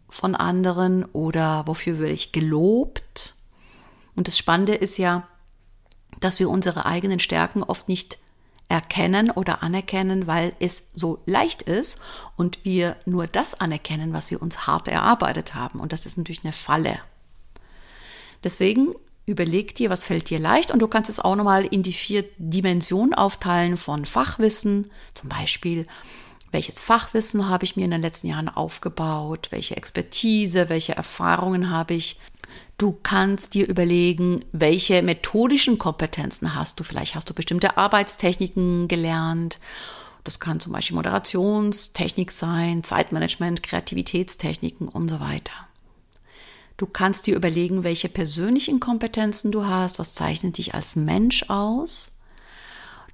von 0.09 0.35
anderen 0.35 1.05
oder 1.05 1.65
wofür 1.65 1.97
werde 1.97 2.13
ich 2.13 2.33
gelobt? 2.33 3.33
Und 4.15 4.27
das 4.27 4.37
Spannende 4.37 4.75
ist 4.75 4.99
ja, 4.99 5.27
dass 6.19 6.39
wir 6.39 6.51
unsere 6.51 6.85
eigenen 6.85 7.17
Stärken 7.17 7.63
oft 7.63 7.89
nicht 7.89 8.19
erkennen 8.69 9.31
oder 9.31 9.63
anerkennen, 9.63 10.27
weil 10.27 10.53
es 10.59 10.89
so 10.93 11.19
leicht 11.25 11.63
ist 11.63 11.99
und 12.37 12.63
wir 12.63 12.95
nur 13.05 13.27
das 13.27 13.59
anerkennen, 13.59 14.13
was 14.13 14.31
wir 14.31 14.41
uns 14.41 14.67
hart 14.67 14.87
erarbeitet 14.87 15.55
haben. 15.55 15.79
Und 15.79 15.91
das 15.91 16.05
ist 16.05 16.17
natürlich 16.17 16.43
eine 16.43 16.53
Falle. 16.53 16.99
Deswegen 18.43 18.93
überleg 19.25 19.75
dir, 19.75 19.89
was 19.89 20.05
fällt 20.05 20.29
dir 20.29 20.39
leicht 20.39 20.71
und 20.71 20.81
du 20.81 20.87
kannst 20.87 21.09
es 21.09 21.19
auch 21.19 21.35
nochmal 21.35 21.65
in 21.65 21.83
die 21.83 21.93
vier 21.93 22.23
Dimensionen 22.37 23.13
aufteilen 23.13 23.75
von 23.75 24.05
Fachwissen, 24.05 24.91
zum 25.13 25.29
Beispiel, 25.29 25.87
welches 26.51 26.79
Fachwissen 26.81 27.49
habe 27.49 27.63
ich 27.63 27.75
mir 27.75 27.85
in 27.85 27.91
den 27.91 28.01
letzten 28.01 28.27
Jahren 28.27 28.49
aufgebaut, 28.49 29.47
welche 29.51 29.77
Expertise, 29.77 30.69
welche 30.69 30.95
Erfahrungen 30.95 31.69
habe 31.69 31.95
ich. 31.95 32.19
Du 32.77 32.97
kannst 33.03 33.53
dir 33.53 33.67
überlegen, 33.67 34.45
welche 34.51 35.01
methodischen 35.01 35.77
Kompetenzen 35.77 36.55
hast 36.55 36.79
du. 36.79 36.83
Vielleicht 36.83 37.15
hast 37.15 37.29
du 37.29 37.33
bestimmte 37.33 37.77
Arbeitstechniken 37.77 38.87
gelernt. 38.87 39.59
Das 40.23 40.39
kann 40.39 40.59
zum 40.59 40.73
Beispiel 40.73 40.95
Moderationstechnik 40.95 42.31
sein, 42.31 42.83
Zeitmanagement, 42.83 43.63
Kreativitätstechniken 43.63 44.87
und 44.87 45.09
so 45.09 45.19
weiter. 45.19 45.53
Du 46.77 46.85
kannst 46.85 47.27
dir 47.27 47.35
überlegen, 47.35 47.83
welche 47.83 48.07
persönlichen 48.07 48.79
Kompetenzen 48.79 49.51
du 49.51 49.65
hast, 49.65 49.99
was 49.99 50.13
zeichnet 50.13 50.57
dich 50.57 50.75
als 50.75 50.95
Mensch 50.95 51.43
aus. 51.49 52.18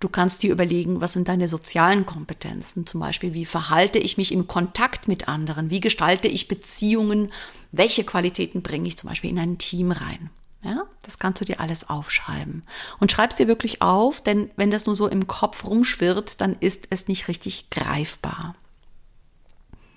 Du 0.05 0.09
kannst 0.09 0.43
dir 0.43 0.51
überlegen, 0.51 1.01
was 1.01 1.13
sind 1.13 1.29
deine 1.29 1.47
sozialen 1.47 2.05
Kompetenzen, 2.05 2.85
zum 2.85 2.99
Beispiel, 2.99 3.33
wie 3.33 3.43
verhalte 3.43 3.97
ich 3.97 4.19
mich 4.19 4.31
im 4.31 4.47
Kontakt 4.47 5.07
mit 5.07 5.27
anderen, 5.27 5.71
wie 5.71 5.79
gestalte 5.79 6.27
ich 6.27 6.47
Beziehungen, 6.47 7.31
welche 7.71 8.03
Qualitäten 8.03 8.61
bringe 8.61 8.87
ich 8.87 8.99
zum 8.99 9.09
Beispiel 9.09 9.31
in 9.31 9.39
ein 9.39 9.57
Team 9.57 9.91
rein. 9.91 10.29
Ja, 10.63 10.83
das 11.01 11.17
kannst 11.17 11.41
du 11.41 11.45
dir 11.45 11.59
alles 11.59 11.89
aufschreiben. 11.89 12.61
Und 12.99 13.11
schreibst 13.11 13.39
dir 13.39 13.47
wirklich 13.47 13.81
auf, 13.81 14.21
denn 14.21 14.51
wenn 14.57 14.69
das 14.69 14.85
nur 14.85 14.95
so 14.95 15.07
im 15.07 15.25
Kopf 15.25 15.65
rumschwirrt, 15.65 16.39
dann 16.39 16.55
ist 16.59 16.85
es 16.91 17.07
nicht 17.07 17.27
richtig 17.27 17.71
greifbar. 17.71 18.53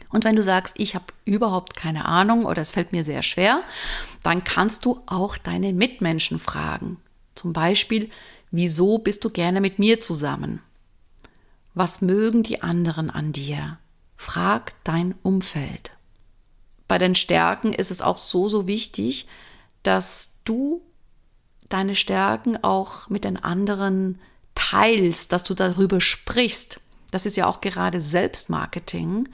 Und 0.09 0.25
wenn 0.25 0.37
du 0.37 0.43
sagst, 0.43 0.81
ich 0.81 0.95
habe 0.95 1.05
überhaupt 1.27 1.77
keine 1.77 2.07
Ahnung 2.07 2.47
oder 2.47 2.63
es 2.63 2.71
fällt 2.71 2.93
mir 2.93 3.05
sehr 3.05 3.23
schwer, 3.23 3.61
dann 4.23 4.43
kannst 4.43 4.87
du 4.87 5.03
auch 5.05 5.37
deine 5.37 5.75
Mitmenschen 5.75 6.39
fragen. 6.39 6.97
Zum 7.35 7.53
Beispiel, 7.53 8.09
wieso 8.51 8.99
bist 8.99 9.25
du 9.25 9.31
gerne 9.31 9.61
mit 9.61 9.79
mir 9.79 10.01
zusammen? 10.01 10.61
Was 11.75 12.01
mögen 12.01 12.43
die 12.43 12.63
anderen 12.63 13.11
an 13.11 13.33
dir? 13.33 13.79
Frag 14.17 14.73
dein 14.85 15.15
Umfeld. 15.23 15.93
Bei 16.89 16.99
den 16.99 17.15
Stärken 17.15 17.73
ist 17.73 17.91
es 17.91 18.01
auch 18.01 18.17
so, 18.17 18.49
so 18.49 18.67
wichtig, 18.67 19.27
dass 19.83 20.39
du 20.45 20.83
deine 21.69 21.95
Stärken 21.95 22.57
auch 22.63 23.09
mit 23.11 23.25
den 23.25 23.37
anderen 23.37 24.19
teilst, 24.55 25.33
dass 25.33 25.45
du 25.45 25.55
darüber 25.55 26.01
sprichst. 26.01 26.81
Das 27.11 27.27
ist 27.27 27.37
ja 27.37 27.47
auch 27.47 27.61
gerade 27.61 28.01
Selbstmarketing, 28.01 29.29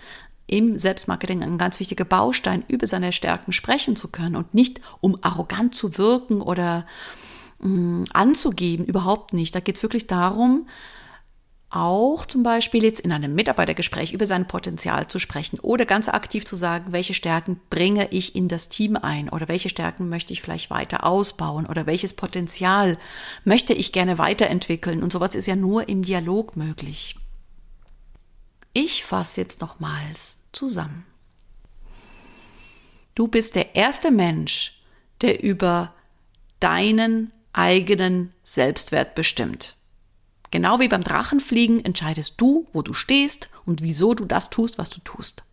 im 0.46 0.76
Selbstmarketing 0.76 1.42
ein 1.42 1.58
ganz 1.58 1.80
wichtiger 1.80 2.04
Baustein, 2.04 2.64
über 2.68 2.86
seine 2.86 3.12
Stärken 3.12 3.52
sprechen 3.52 3.96
zu 3.96 4.08
können 4.08 4.36
und 4.36 4.52
nicht 4.52 4.80
um 5.00 5.16
arrogant 5.22 5.74
zu 5.74 5.96
wirken 5.96 6.42
oder 6.42 6.86
anzugeben, 7.60 8.84
überhaupt 8.84 9.32
nicht. 9.32 9.54
Da 9.54 9.60
geht 9.60 9.76
es 9.76 9.82
wirklich 9.82 10.06
darum, 10.06 10.66
auch 11.74 12.24
zum 12.24 12.44
Beispiel 12.44 12.84
jetzt 12.84 13.00
in 13.00 13.10
einem 13.10 13.34
Mitarbeitergespräch 13.34 14.12
über 14.12 14.26
sein 14.26 14.46
Potenzial 14.46 15.08
zu 15.08 15.18
sprechen 15.18 15.58
oder 15.58 15.86
ganz 15.86 16.08
aktiv 16.08 16.44
zu 16.44 16.54
sagen, 16.54 16.92
welche 16.92 17.14
Stärken 17.14 17.60
bringe 17.68 18.08
ich 18.12 18.36
in 18.36 18.46
das 18.46 18.68
Team 18.68 18.96
ein 18.96 19.28
oder 19.28 19.48
welche 19.48 19.68
Stärken 19.68 20.08
möchte 20.08 20.32
ich 20.32 20.40
vielleicht 20.40 20.70
weiter 20.70 21.04
ausbauen 21.04 21.66
oder 21.66 21.86
welches 21.86 22.14
Potenzial 22.14 22.96
möchte 23.44 23.74
ich 23.74 23.90
gerne 23.92 24.18
weiterentwickeln. 24.18 25.02
Und 25.02 25.12
sowas 25.12 25.34
ist 25.34 25.46
ja 25.46 25.56
nur 25.56 25.88
im 25.88 26.02
Dialog 26.02 26.56
möglich. 26.56 27.16
Ich 28.72 29.04
fasse 29.04 29.40
jetzt 29.40 29.60
nochmals 29.60 30.38
zusammen. 30.52 31.04
Du 33.16 33.26
bist 33.26 33.56
der 33.56 33.74
erste 33.74 34.12
Mensch, 34.12 34.80
der 35.22 35.42
über 35.42 35.92
deinen 36.60 37.32
eigenen 37.54 38.32
Selbstwert 38.42 39.14
bestimmt. 39.14 39.76
Genau 40.50 40.78
wie 40.78 40.88
beim 40.88 41.02
Drachenfliegen 41.02 41.84
entscheidest 41.84 42.34
du, 42.36 42.66
wo 42.72 42.82
du 42.82 42.92
stehst 42.92 43.48
und 43.64 43.82
wieso 43.82 44.14
du 44.14 44.24
das 44.24 44.50
tust, 44.50 44.78
was 44.78 44.90
du 44.90 45.00
tust. 45.00 45.44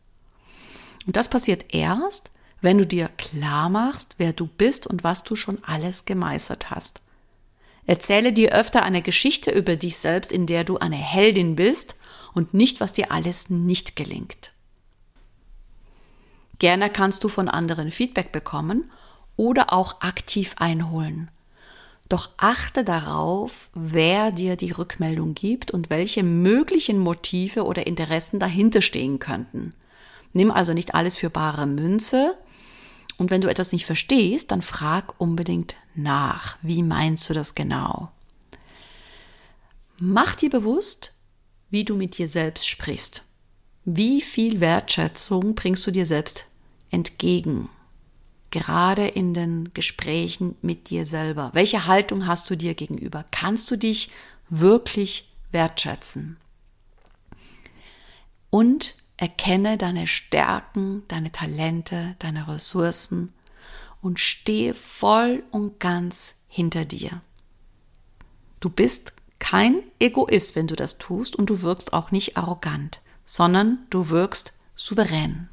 Und 1.07 1.15
das 1.15 1.29
passiert 1.29 1.73
erst, 1.73 2.29
wenn 2.61 2.77
du 2.77 2.85
dir 2.85 3.09
klar 3.17 3.69
machst, 3.69 4.15
wer 4.17 4.33
du 4.33 4.45
bist 4.45 4.85
und 4.85 5.03
was 5.03 5.23
du 5.23 5.35
schon 5.35 5.63
alles 5.63 6.05
gemeistert 6.05 6.69
hast. 6.69 7.01
Erzähle 7.87 8.31
dir 8.31 8.53
öfter 8.53 8.83
eine 8.83 9.01
Geschichte 9.01 9.49
über 9.49 9.75
dich 9.75 9.97
selbst, 9.97 10.31
in 10.31 10.45
der 10.45 10.63
du 10.63 10.77
eine 10.77 10.97
Heldin 10.97 11.55
bist 11.55 11.95
und 12.33 12.53
nicht, 12.53 12.79
was 12.79 12.93
dir 12.93 13.11
alles 13.11 13.49
nicht 13.49 13.95
gelingt. 13.95 14.51
Gerne 16.59 16.91
kannst 16.91 17.23
du 17.23 17.27
von 17.27 17.47
anderen 17.49 17.89
Feedback 17.89 18.31
bekommen 18.31 18.91
oder 19.35 19.73
auch 19.73 20.01
aktiv 20.01 20.53
einholen. 20.57 21.31
Doch 22.11 22.29
achte 22.35 22.83
darauf, 22.83 23.69
wer 23.73 24.33
dir 24.33 24.57
die 24.57 24.71
Rückmeldung 24.71 25.33
gibt 25.33 25.71
und 25.71 25.89
welche 25.89 26.23
möglichen 26.23 26.99
Motive 26.99 27.63
oder 27.63 27.87
Interessen 27.87 28.37
dahinter 28.37 28.81
stehen 28.81 29.17
könnten. 29.17 29.73
Nimm 30.33 30.51
also 30.51 30.73
nicht 30.73 30.93
alles 30.93 31.15
für 31.15 31.29
bare 31.29 31.65
Münze. 31.65 32.37
Und 33.17 33.31
wenn 33.31 33.39
du 33.39 33.49
etwas 33.49 33.71
nicht 33.71 33.85
verstehst, 33.85 34.51
dann 34.51 34.61
frag 34.61 35.21
unbedingt 35.21 35.77
nach. 35.95 36.57
Wie 36.61 36.83
meinst 36.83 37.29
du 37.29 37.33
das 37.33 37.55
genau? 37.55 38.11
Mach 39.97 40.35
dir 40.35 40.49
bewusst, 40.49 41.13
wie 41.69 41.85
du 41.85 41.95
mit 41.95 42.17
dir 42.17 42.27
selbst 42.27 42.67
sprichst. 42.67 43.23
Wie 43.85 44.19
viel 44.19 44.59
Wertschätzung 44.59 45.55
bringst 45.55 45.87
du 45.87 45.91
dir 45.91 46.05
selbst 46.05 46.47
entgegen? 46.89 47.69
Gerade 48.51 49.07
in 49.07 49.33
den 49.33 49.73
Gesprächen 49.73 50.55
mit 50.61 50.89
dir 50.89 51.05
selber. 51.05 51.51
Welche 51.53 51.87
Haltung 51.87 52.27
hast 52.27 52.49
du 52.49 52.55
dir 52.55 52.75
gegenüber? 52.75 53.25
Kannst 53.31 53.71
du 53.71 53.77
dich 53.77 54.11
wirklich 54.49 55.31
wertschätzen? 55.51 56.37
Und 58.49 58.95
erkenne 59.15 59.77
deine 59.77 60.07
Stärken, 60.07 61.03
deine 61.07 61.31
Talente, 61.31 62.15
deine 62.19 62.47
Ressourcen 62.47 63.31
und 64.01 64.19
stehe 64.19 64.73
voll 64.73 65.43
und 65.51 65.79
ganz 65.79 66.35
hinter 66.47 66.85
dir. 66.85 67.21
Du 68.59 68.69
bist 68.69 69.13
kein 69.39 69.83
Egoist, 69.99 70.55
wenn 70.55 70.67
du 70.67 70.75
das 70.75 70.97
tust 70.97 71.35
und 71.35 71.49
du 71.49 71.61
wirkst 71.61 71.93
auch 71.93 72.11
nicht 72.11 72.35
arrogant, 72.35 72.99
sondern 73.23 73.85
du 73.89 74.09
wirkst 74.09 74.53
souverän. 74.75 75.50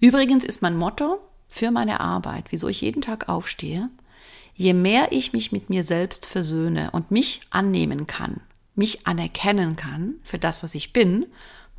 Übrigens 0.00 0.44
ist 0.44 0.62
mein 0.62 0.76
Motto 0.76 1.18
für 1.48 1.70
meine 1.70 2.00
Arbeit, 2.00 2.46
wieso 2.50 2.68
ich 2.68 2.80
jeden 2.80 3.02
Tag 3.02 3.28
aufstehe, 3.28 3.88
je 4.54 4.74
mehr 4.74 5.12
ich 5.12 5.32
mich 5.32 5.52
mit 5.52 5.70
mir 5.70 5.84
selbst 5.84 6.26
versöhne 6.26 6.90
und 6.92 7.10
mich 7.10 7.40
annehmen 7.50 8.06
kann, 8.06 8.40
mich 8.74 9.06
anerkennen 9.06 9.76
kann 9.76 10.14
für 10.22 10.38
das, 10.38 10.62
was 10.62 10.74
ich 10.74 10.92
bin, 10.92 11.26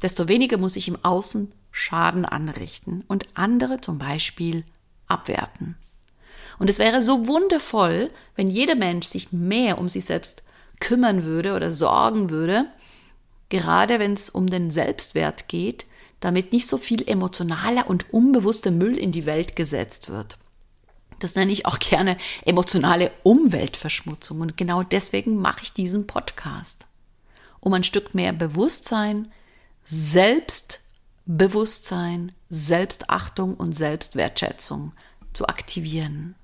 desto 0.02 0.28
weniger 0.28 0.58
muss 0.58 0.76
ich 0.76 0.88
im 0.88 1.04
Außen 1.04 1.52
Schaden 1.72 2.26
anrichten 2.26 3.04
und 3.08 3.26
andere 3.34 3.82
zum 3.82 4.00
Beispiel 4.00 4.64
abwerten. 5.08 5.76
Und 6.58 6.70
es 6.70 6.80
wäre 6.80 7.02
so 7.02 7.28
wundervoll, 7.28 8.12
wenn 8.36 8.50
jeder 8.50 8.76
Mensch 8.76 9.08
sich 9.08 9.34
mehr 9.34 9.78
um 9.78 9.90
sich 9.90 10.06
selbst 10.06 10.44
kümmern 10.80 11.24
würde 11.24 11.54
oder 11.54 11.72
sorgen 11.72 12.30
würde, 12.30 12.68
gerade 13.50 14.00
wenn 14.00 14.14
es 14.14 14.30
um 14.30 14.48
den 14.48 14.72
Selbstwert 14.72 15.48
geht, 15.48 15.86
damit 16.20 16.54
nicht 16.54 16.68
so 16.68 16.78
viel 16.78 17.08
emotionaler 17.08 17.90
und 17.90 18.14
unbewusster 18.14 18.70
Müll 18.72 18.98
in 18.98 19.12
die 19.12 19.26
Welt 19.26 19.56
gesetzt 19.56 20.10
wird. 20.10 20.38
Das 21.20 21.36
nenne 21.36 21.52
ich 21.52 21.66
auch 21.66 21.80
gerne 21.80 22.18
emotionale 22.46 23.12
Umweltverschmutzung 23.24 24.42
und 24.42 24.58
genau 24.58 24.84
deswegen 24.84 25.38
mache 25.38 25.64
ich 25.64 25.74
diesen 25.74 26.06
Podcast. 26.08 26.88
Um 27.60 27.74
ein 27.74 27.84
Stück 27.84 28.14
mehr 28.14 28.34
Bewusstsein, 28.34 29.32
Selbstbewusstsein, 29.86 32.34
Selbstachtung 32.50 33.56
und 33.56 33.74
Selbstwertschätzung 33.74 34.92
zu 35.34 35.48
aktivieren. 35.48 36.36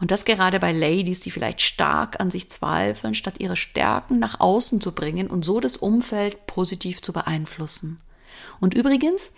Und 0.00 0.10
das 0.10 0.24
gerade 0.24 0.58
bei 0.58 0.72
Ladies, 0.72 1.20
die 1.20 1.30
vielleicht 1.30 1.60
stark 1.60 2.18
an 2.20 2.30
sich 2.30 2.50
zweifeln, 2.50 3.14
statt 3.14 3.34
ihre 3.38 3.56
Stärken 3.56 4.18
nach 4.18 4.40
außen 4.40 4.80
zu 4.80 4.92
bringen 4.92 5.28
und 5.28 5.44
so 5.44 5.60
das 5.60 5.76
Umfeld 5.76 6.46
positiv 6.46 7.02
zu 7.02 7.12
beeinflussen. 7.12 8.00
Und 8.60 8.74
übrigens, 8.74 9.32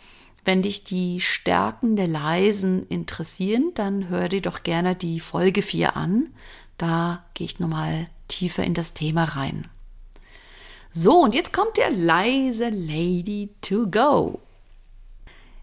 wenn 0.45 0.63
dich 0.63 0.85
die 0.85 1.21
Stärken 1.21 1.97
der 1.97 2.09
Leisen 2.09 2.87
interessieren, 2.89 3.71
dann 3.75 4.09
hör 4.09 4.29
dir 4.29 4.43
doch 4.43 4.63
gerne 4.65 4.97
die 4.97 5.21
Folge 5.21 5.63
4 5.63 5.97
an. 5.97 6.35
Da 6.77 7.25
gehe 7.35 7.47
ich 7.47 7.61
nochmal 7.61 8.09
tiefer 8.29 8.65
in 8.65 8.75
das 8.75 8.93
Thema 8.95 9.25
rein. 9.25 9.69
So, 10.91 11.21
und 11.23 11.35
jetzt 11.35 11.53
kommt 11.53 11.77
der 11.77 11.91
leise 11.91 12.69
Lady 12.69 13.51
to 13.63 13.87
go. 13.89 14.41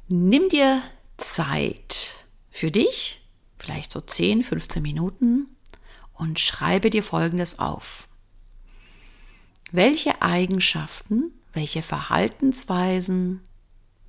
Nimm 0.08 0.50
dir 0.50 0.82
Zeit 1.18 2.26
für 2.50 2.72
dich 2.72 3.22
vielleicht 3.58 3.92
so 3.92 4.00
10, 4.00 4.44
15 4.44 4.82
Minuten 4.82 5.48
und 6.14 6.40
schreibe 6.40 6.90
dir 6.90 7.04
Folgendes 7.04 7.60
auf. 7.60 8.08
welche 9.72 10.22
Eigenschaften, 10.22 11.32
welche 11.54 11.82
Verhaltensweisen, 11.82 13.42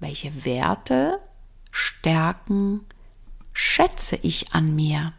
welche 0.01 0.45
Werte, 0.45 1.21
Stärken 1.71 2.87
schätze 3.53 4.17
ich 4.23 4.53
an 4.53 4.75
mir? 4.75 5.13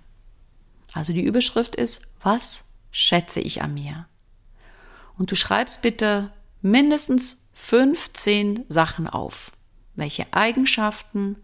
Also 0.93 1.13
die 1.13 1.23
Überschrift 1.23 1.75
ist, 1.75 2.01
was 2.21 2.69
schätze 2.91 3.39
ich 3.39 3.61
an 3.61 3.73
mir? 3.73 4.07
Und 5.17 5.31
du 5.31 5.35
schreibst 5.35 5.81
bitte 5.81 6.31
mindestens 6.61 7.49
15 7.53 8.65
Sachen 8.67 9.07
auf. 9.07 9.51
Welche 9.95 10.33
Eigenschaften, 10.33 11.37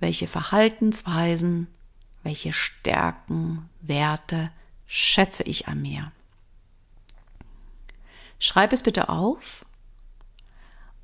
welche 0.00 0.26
Verhaltensweisen, 0.26 1.68
welche 2.22 2.52
Stärken, 2.52 3.68
Werte 3.80 4.50
schätze 4.86 5.44
ich 5.44 5.68
an 5.68 5.82
mir. 5.82 6.12
Schreib 8.38 8.72
es 8.72 8.82
bitte 8.82 9.08
auf 9.08 9.64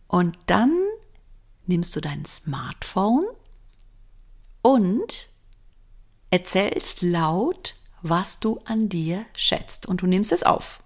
und 0.08 0.38
dann 0.46 0.72
nimmst 1.66 1.94
du 1.96 2.00
dein 2.00 2.24
Smartphone 2.24 3.26
und 4.62 5.28
erzählst 6.30 7.02
laut, 7.02 7.74
was 8.00 8.40
du 8.40 8.58
an 8.64 8.88
dir 8.88 9.24
schätzt 9.34 9.86
und 9.86 10.02
du 10.02 10.06
nimmst 10.06 10.32
es 10.32 10.42
auf. 10.42 10.82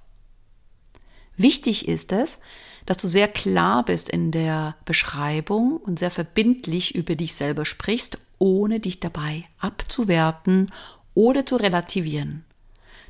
Wichtig 1.37 1.89
ist 1.89 2.13
es, 2.13 2.41
dass 2.87 2.97
du 2.99 3.07
sehr 3.09 3.29
klar 3.29 3.85
bist 3.85 4.09
in 4.09 4.31
der 4.31 4.77
Beschreibung 4.85 5.77
und 5.79 5.99
sehr 5.99 6.11
verbindlich 6.11 6.95
über 6.95 7.15
dich 7.17 7.35
selber 7.35 7.65
sprichst, 7.65 8.19
ohne 8.39 8.81
dich 8.81 9.01
dabei 9.01 9.45
abzuwerten 9.59 10.71
oder 11.15 11.45
zu 11.45 11.57
relativieren. 11.57 12.45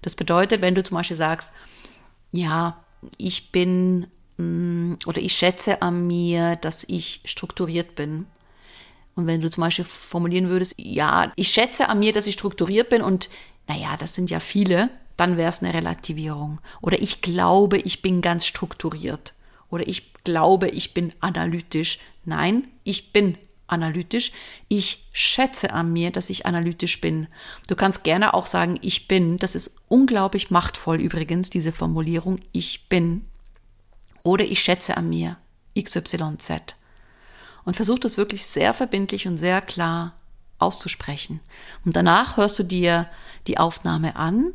Das 0.03 0.17
bedeutet, 0.17 0.61
wenn 0.61 0.75
du 0.75 0.83
zum 0.83 0.97
Beispiel 0.97 1.17
sagst, 1.17 1.51
ja, 2.33 2.83
ich 3.19 3.53
bin 3.53 4.07
oder 4.39 5.21
ich 5.21 5.33
schätze 5.33 5.81
an 5.83 6.07
mir, 6.07 6.57
dass 6.57 6.85
ich 6.85 7.23
strukturiert 7.25 7.95
bin. 7.95 8.27
Und 9.15 9.27
wenn 9.27 9.41
du 9.41 9.51
zum 9.51 9.63
Beispiel 9.63 9.87
formulieren 9.87 10.51
würdest, 10.51 10.75
ja, 10.77 11.33
ich 11.37 11.49
schätze 11.49 11.89
an 11.89 12.01
mir, 12.01 12.13
dass 12.13 12.27
ich 12.27 12.35
strukturiert 12.35 12.91
bin 12.91 13.01
und 13.01 13.31
naja, 13.67 13.97
das 13.99 14.15
sind 14.15 14.31
ja 14.31 14.41
viele, 14.41 14.91
dann 15.17 15.39
wäre 15.39 15.49
es 15.49 15.63
eine 15.63 15.73
Relativierung. 15.73 16.61
Oder 16.83 17.01
ich 17.01 17.23
glaube, 17.23 17.79
ich 17.79 18.03
bin 18.03 18.21
ganz 18.21 18.47
strukturiert. 18.47 19.33
Oder 19.71 19.89
ich 19.89 20.13
glaube, 20.23 20.69
ich 20.69 20.93
bin 20.93 21.13
analytisch. 21.21 21.99
Nein, 22.25 22.69
ich 22.85 23.13
bin 23.13 23.39
analytisch. 23.67 24.33
Ich 24.69 25.09
schätze 25.13 25.73
an 25.73 25.93
mir, 25.93 26.11
dass 26.11 26.31
ich 26.31 26.47
analytisch 26.47 27.01
bin. 27.01 27.27
Du 27.69 27.75
kannst 27.75 28.05
gerne 28.05 28.35
auch 28.35 28.47
sagen, 28.47 28.79
ich 28.83 29.09
bin. 29.09 29.39
Das 29.39 29.55
ist 29.55 29.77
unglaublich 29.89 30.51
machtvoll 30.51 31.01
übrigens, 31.01 31.51
diese 31.51 31.73
Formulierung, 31.73 32.39
ich 32.53 32.89
bin. 32.89 33.23
Oder 34.27 34.45
ich 34.45 34.59
schätze 34.61 34.97
an 34.97 35.09
mir, 35.09 35.37
XYZ. 35.79 36.75
Und 37.65 37.77
versuch 37.77 38.01
das 38.01 38.19
wirklich 38.19 38.45
sehr 38.45 38.75
verbindlich 38.75 39.29
und 39.29 39.39
sehr 39.39 39.61
klar 39.61 40.15
auszusprechen. 40.59 41.41
Und 41.85 41.95
danach 41.95 42.37
hörst 42.37 42.59
du 42.59 42.65
dir 42.65 43.09
die 43.47 43.59
Aufnahme 43.59 44.17
an 44.17 44.53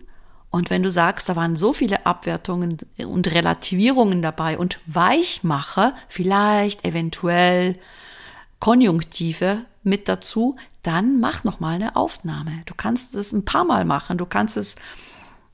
und 0.49 0.69
wenn 0.69 0.83
du 0.83 0.91
sagst, 0.91 1.29
da 1.29 1.37
waren 1.37 1.55
so 1.55 1.71
viele 1.71 2.05
Abwertungen 2.05 2.79
und 2.97 3.31
Relativierungen 3.31 4.21
dabei 4.21 4.57
und 4.57 4.79
Weichmacher, 4.87 5.95
vielleicht 6.09 6.85
eventuell 6.85 7.79
Konjunktive 8.59 9.65
mit 9.83 10.09
dazu, 10.09 10.57
dann 10.83 11.21
mach 11.21 11.45
noch 11.45 11.61
mal 11.61 11.75
eine 11.75 11.95
Aufnahme. 11.95 12.63
Du 12.65 12.73
kannst 12.75 13.15
es 13.15 13.31
ein 13.31 13.45
paar 13.45 13.63
Mal 13.63 13.85
machen, 13.85 14.17
du 14.17 14.25
kannst 14.25 14.57
es 14.57 14.75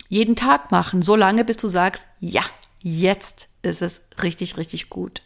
jeden 0.09 0.35
Tag 0.35 0.71
machen, 0.71 1.03
so 1.03 1.15
lange 1.15 1.45
bis 1.45 1.57
du 1.57 1.67
sagst, 1.67 2.07
ja, 2.19 2.41
jetzt 2.81 3.49
ist 3.61 3.81
es 3.81 4.01
richtig 4.21 4.57
richtig 4.57 4.89
gut. 4.89 5.21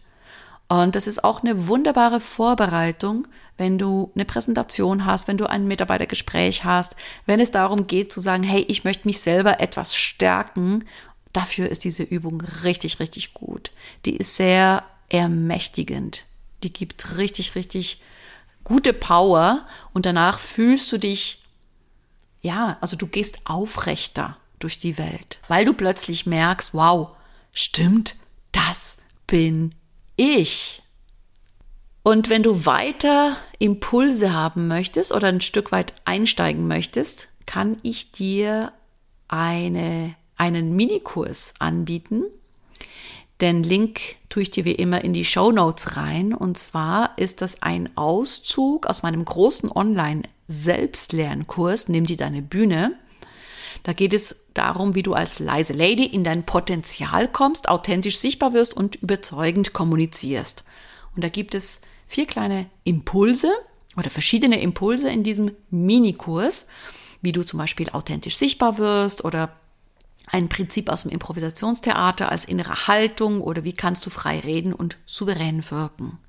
Und 0.72 0.96
das 0.96 1.06
ist 1.06 1.26
auch 1.26 1.42
eine 1.42 1.68
wunderbare 1.68 2.22
Vorbereitung, 2.22 3.28
wenn 3.58 3.78
du 3.78 4.10
eine 4.16 4.24
Präsentation 4.24 5.06
hast, 5.06 5.28
wenn 5.28 5.36
du 5.36 5.50
ein 5.50 5.68
Mitarbeitergespräch 5.68 6.64
hast, 6.64 6.96
wenn 7.26 7.42
es 7.42 7.52
darum 7.52 7.88
geht 7.88 8.14
zu 8.14 8.22
sagen, 8.22 8.44
hey, 8.44 8.62
ich 8.70 8.86
möchte 8.86 9.06
mich 9.06 9.20
selber 9.20 9.60
etwas 9.60 9.94
stärken. 9.94 10.86
Dafür 11.34 11.68
ist 11.68 11.84
diese 11.84 12.04
Übung 12.04 12.42
richtig, 12.64 13.02
richtig 13.02 13.34
gut. 13.34 13.72
Die 14.06 14.16
ist 14.16 14.38
sehr 14.38 14.86
ermächtigend. 15.10 16.26
Die 16.64 16.72
gibt 16.72 17.18
richtig, 17.18 17.56
richtig 17.56 18.02
gute 18.64 18.94
Power 18.94 19.66
und 19.92 20.06
danach 20.06 20.40
fühlst 20.40 20.90
du 20.94 20.98
dich, 20.98 21.42
ja, 22.42 22.78
also 22.80 22.96
du 22.96 23.08
gehst 23.08 23.40
aufrechter 23.44 24.38
durch 24.60 24.78
die 24.78 24.98
Welt, 24.98 25.40
weil 25.50 25.66
du 25.66 25.74
plötzlich 25.74 26.26
merkst, 26.26 26.74
wow, 26.74 27.10
stimmt, 27.52 28.16
das 28.52 28.98
bin 29.28 29.76
ich. 30.16 30.82
Und 32.04 32.30
wenn 32.30 32.44
du 32.44 32.66
weiter 32.66 33.36
Impulse 33.60 34.34
haben 34.34 34.68
möchtest 34.68 35.14
oder 35.14 35.28
ein 35.28 35.42
Stück 35.42 35.72
weit 35.72 35.94
einsteigen 36.06 36.68
möchtest, 36.68 37.28
kann 37.46 37.78
ich 37.84 38.12
dir 38.12 38.74
eine, 39.28 40.16
einen 40.36 40.76
Minikurs 40.76 41.54
anbieten. 41.60 42.24
Den 43.40 43.62
Link 43.64 44.18
tue 44.30 44.42
ich 44.44 44.52
dir 44.52 44.66
wie 44.66 44.74
immer 44.74 45.04
in 45.04 45.14
die 45.14 45.26
Show 45.26 45.52
Notes 45.52 45.98
rein. 45.98 46.34
Und 46.34 46.58
zwar 46.58 47.18
ist 47.18 47.42
das 47.42 47.62
ein 47.62 47.96
Auszug 47.98 48.88
aus 48.88 49.04
meinem 49.04 49.26
großen 49.26 49.72
Online-Selbstlernkurs, 49.72 51.90
Nimm 51.90 52.06
dir 52.06 52.18
deine 52.18 52.42
Bühne. 52.42 52.94
Da 53.84 53.94
geht 53.94 54.14
es 54.14 54.41
darum, 54.54 54.96
wie 54.96 55.04
du 55.04 55.14
als 55.14 55.40
leise 55.40 55.74
Lady 55.74 56.06
in 56.06 56.24
dein 56.24 56.46
Potenzial 56.46 57.28
kommst, 57.28 57.70
authentisch 57.70 58.18
sichtbar 58.18 58.54
wirst 58.54 58.76
und 58.76 58.96
überzeugend 58.96 59.74
kommunizierst. 59.74 60.64
Und 61.16 61.24
da 61.24 61.30
gibt 61.30 61.56
es 61.56 61.82
vier 62.08 62.26
kleine 62.26 62.68
Impulse 62.84 63.52
oder 63.96 64.10
verschiedene 64.10 64.62
Impulse 64.62 65.10
in 65.10 65.24
diesem 65.24 65.52
Minikurs, 65.70 66.68
wie 67.22 67.32
du 67.32 67.44
zum 67.44 67.60
Beispiel 67.60 67.90
authentisch 67.90 68.38
sichtbar 68.38 68.78
wirst 68.78 69.24
oder 69.24 69.56
ein 70.28 70.50
Prinzip 70.50 70.90
aus 70.90 71.04
dem 71.04 71.12
Improvisationstheater 71.12 72.32
als 72.32 72.46
innere 72.46 72.88
Haltung 72.88 73.42
oder 73.42 73.64
wie 73.64 73.74
kannst 73.74 74.06
du 74.06 74.10
frei 74.10 74.40
reden 74.40 74.74
und 74.74 74.98
souverän 75.06 75.70
wirken. 75.70 76.20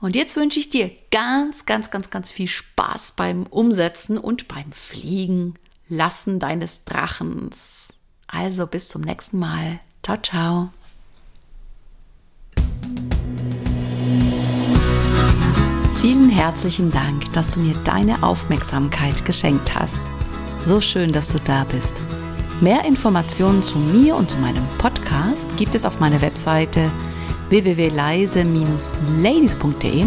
Und 0.00 0.16
jetzt 0.16 0.36
wünsche 0.36 0.58
ich 0.58 0.70
dir 0.70 0.90
ganz, 1.10 1.66
ganz, 1.66 1.90
ganz, 1.90 2.10
ganz 2.10 2.32
viel 2.32 2.48
Spaß 2.48 3.12
beim 3.12 3.46
Umsetzen 3.46 4.18
und 4.18 4.48
beim 4.48 4.72
Fliegen 4.72 5.54
Lassen 5.90 6.38
deines 6.38 6.84
Drachens. 6.84 7.88
Also 8.28 8.66
bis 8.66 8.88
zum 8.88 9.02
nächsten 9.02 9.38
Mal. 9.38 9.80
Ciao, 10.04 10.16
ciao. 10.22 10.70
Vielen 16.00 16.30
herzlichen 16.30 16.90
Dank, 16.90 17.30
dass 17.32 17.50
du 17.50 17.60
mir 17.60 17.74
deine 17.84 18.22
Aufmerksamkeit 18.22 19.26
geschenkt 19.26 19.74
hast. 19.74 20.00
So 20.64 20.80
schön, 20.80 21.12
dass 21.12 21.28
du 21.28 21.38
da 21.40 21.64
bist. 21.64 22.00
Mehr 22.60 22.84
Informationen 22.84 23.62
zu 23.62 23.78
mir 23.78 24.16
und 24.16 24.30
zu 24.30 24.38
meinem 24.38 24.66
Podcast 24.78 25.48
gibt 25.56 25.74
es 25.74 25.84
auf 25.84 25.98
meiner 25.98 26.20
Webseite 26.20 26.88
www.leise-ladies.de 27.48 30.06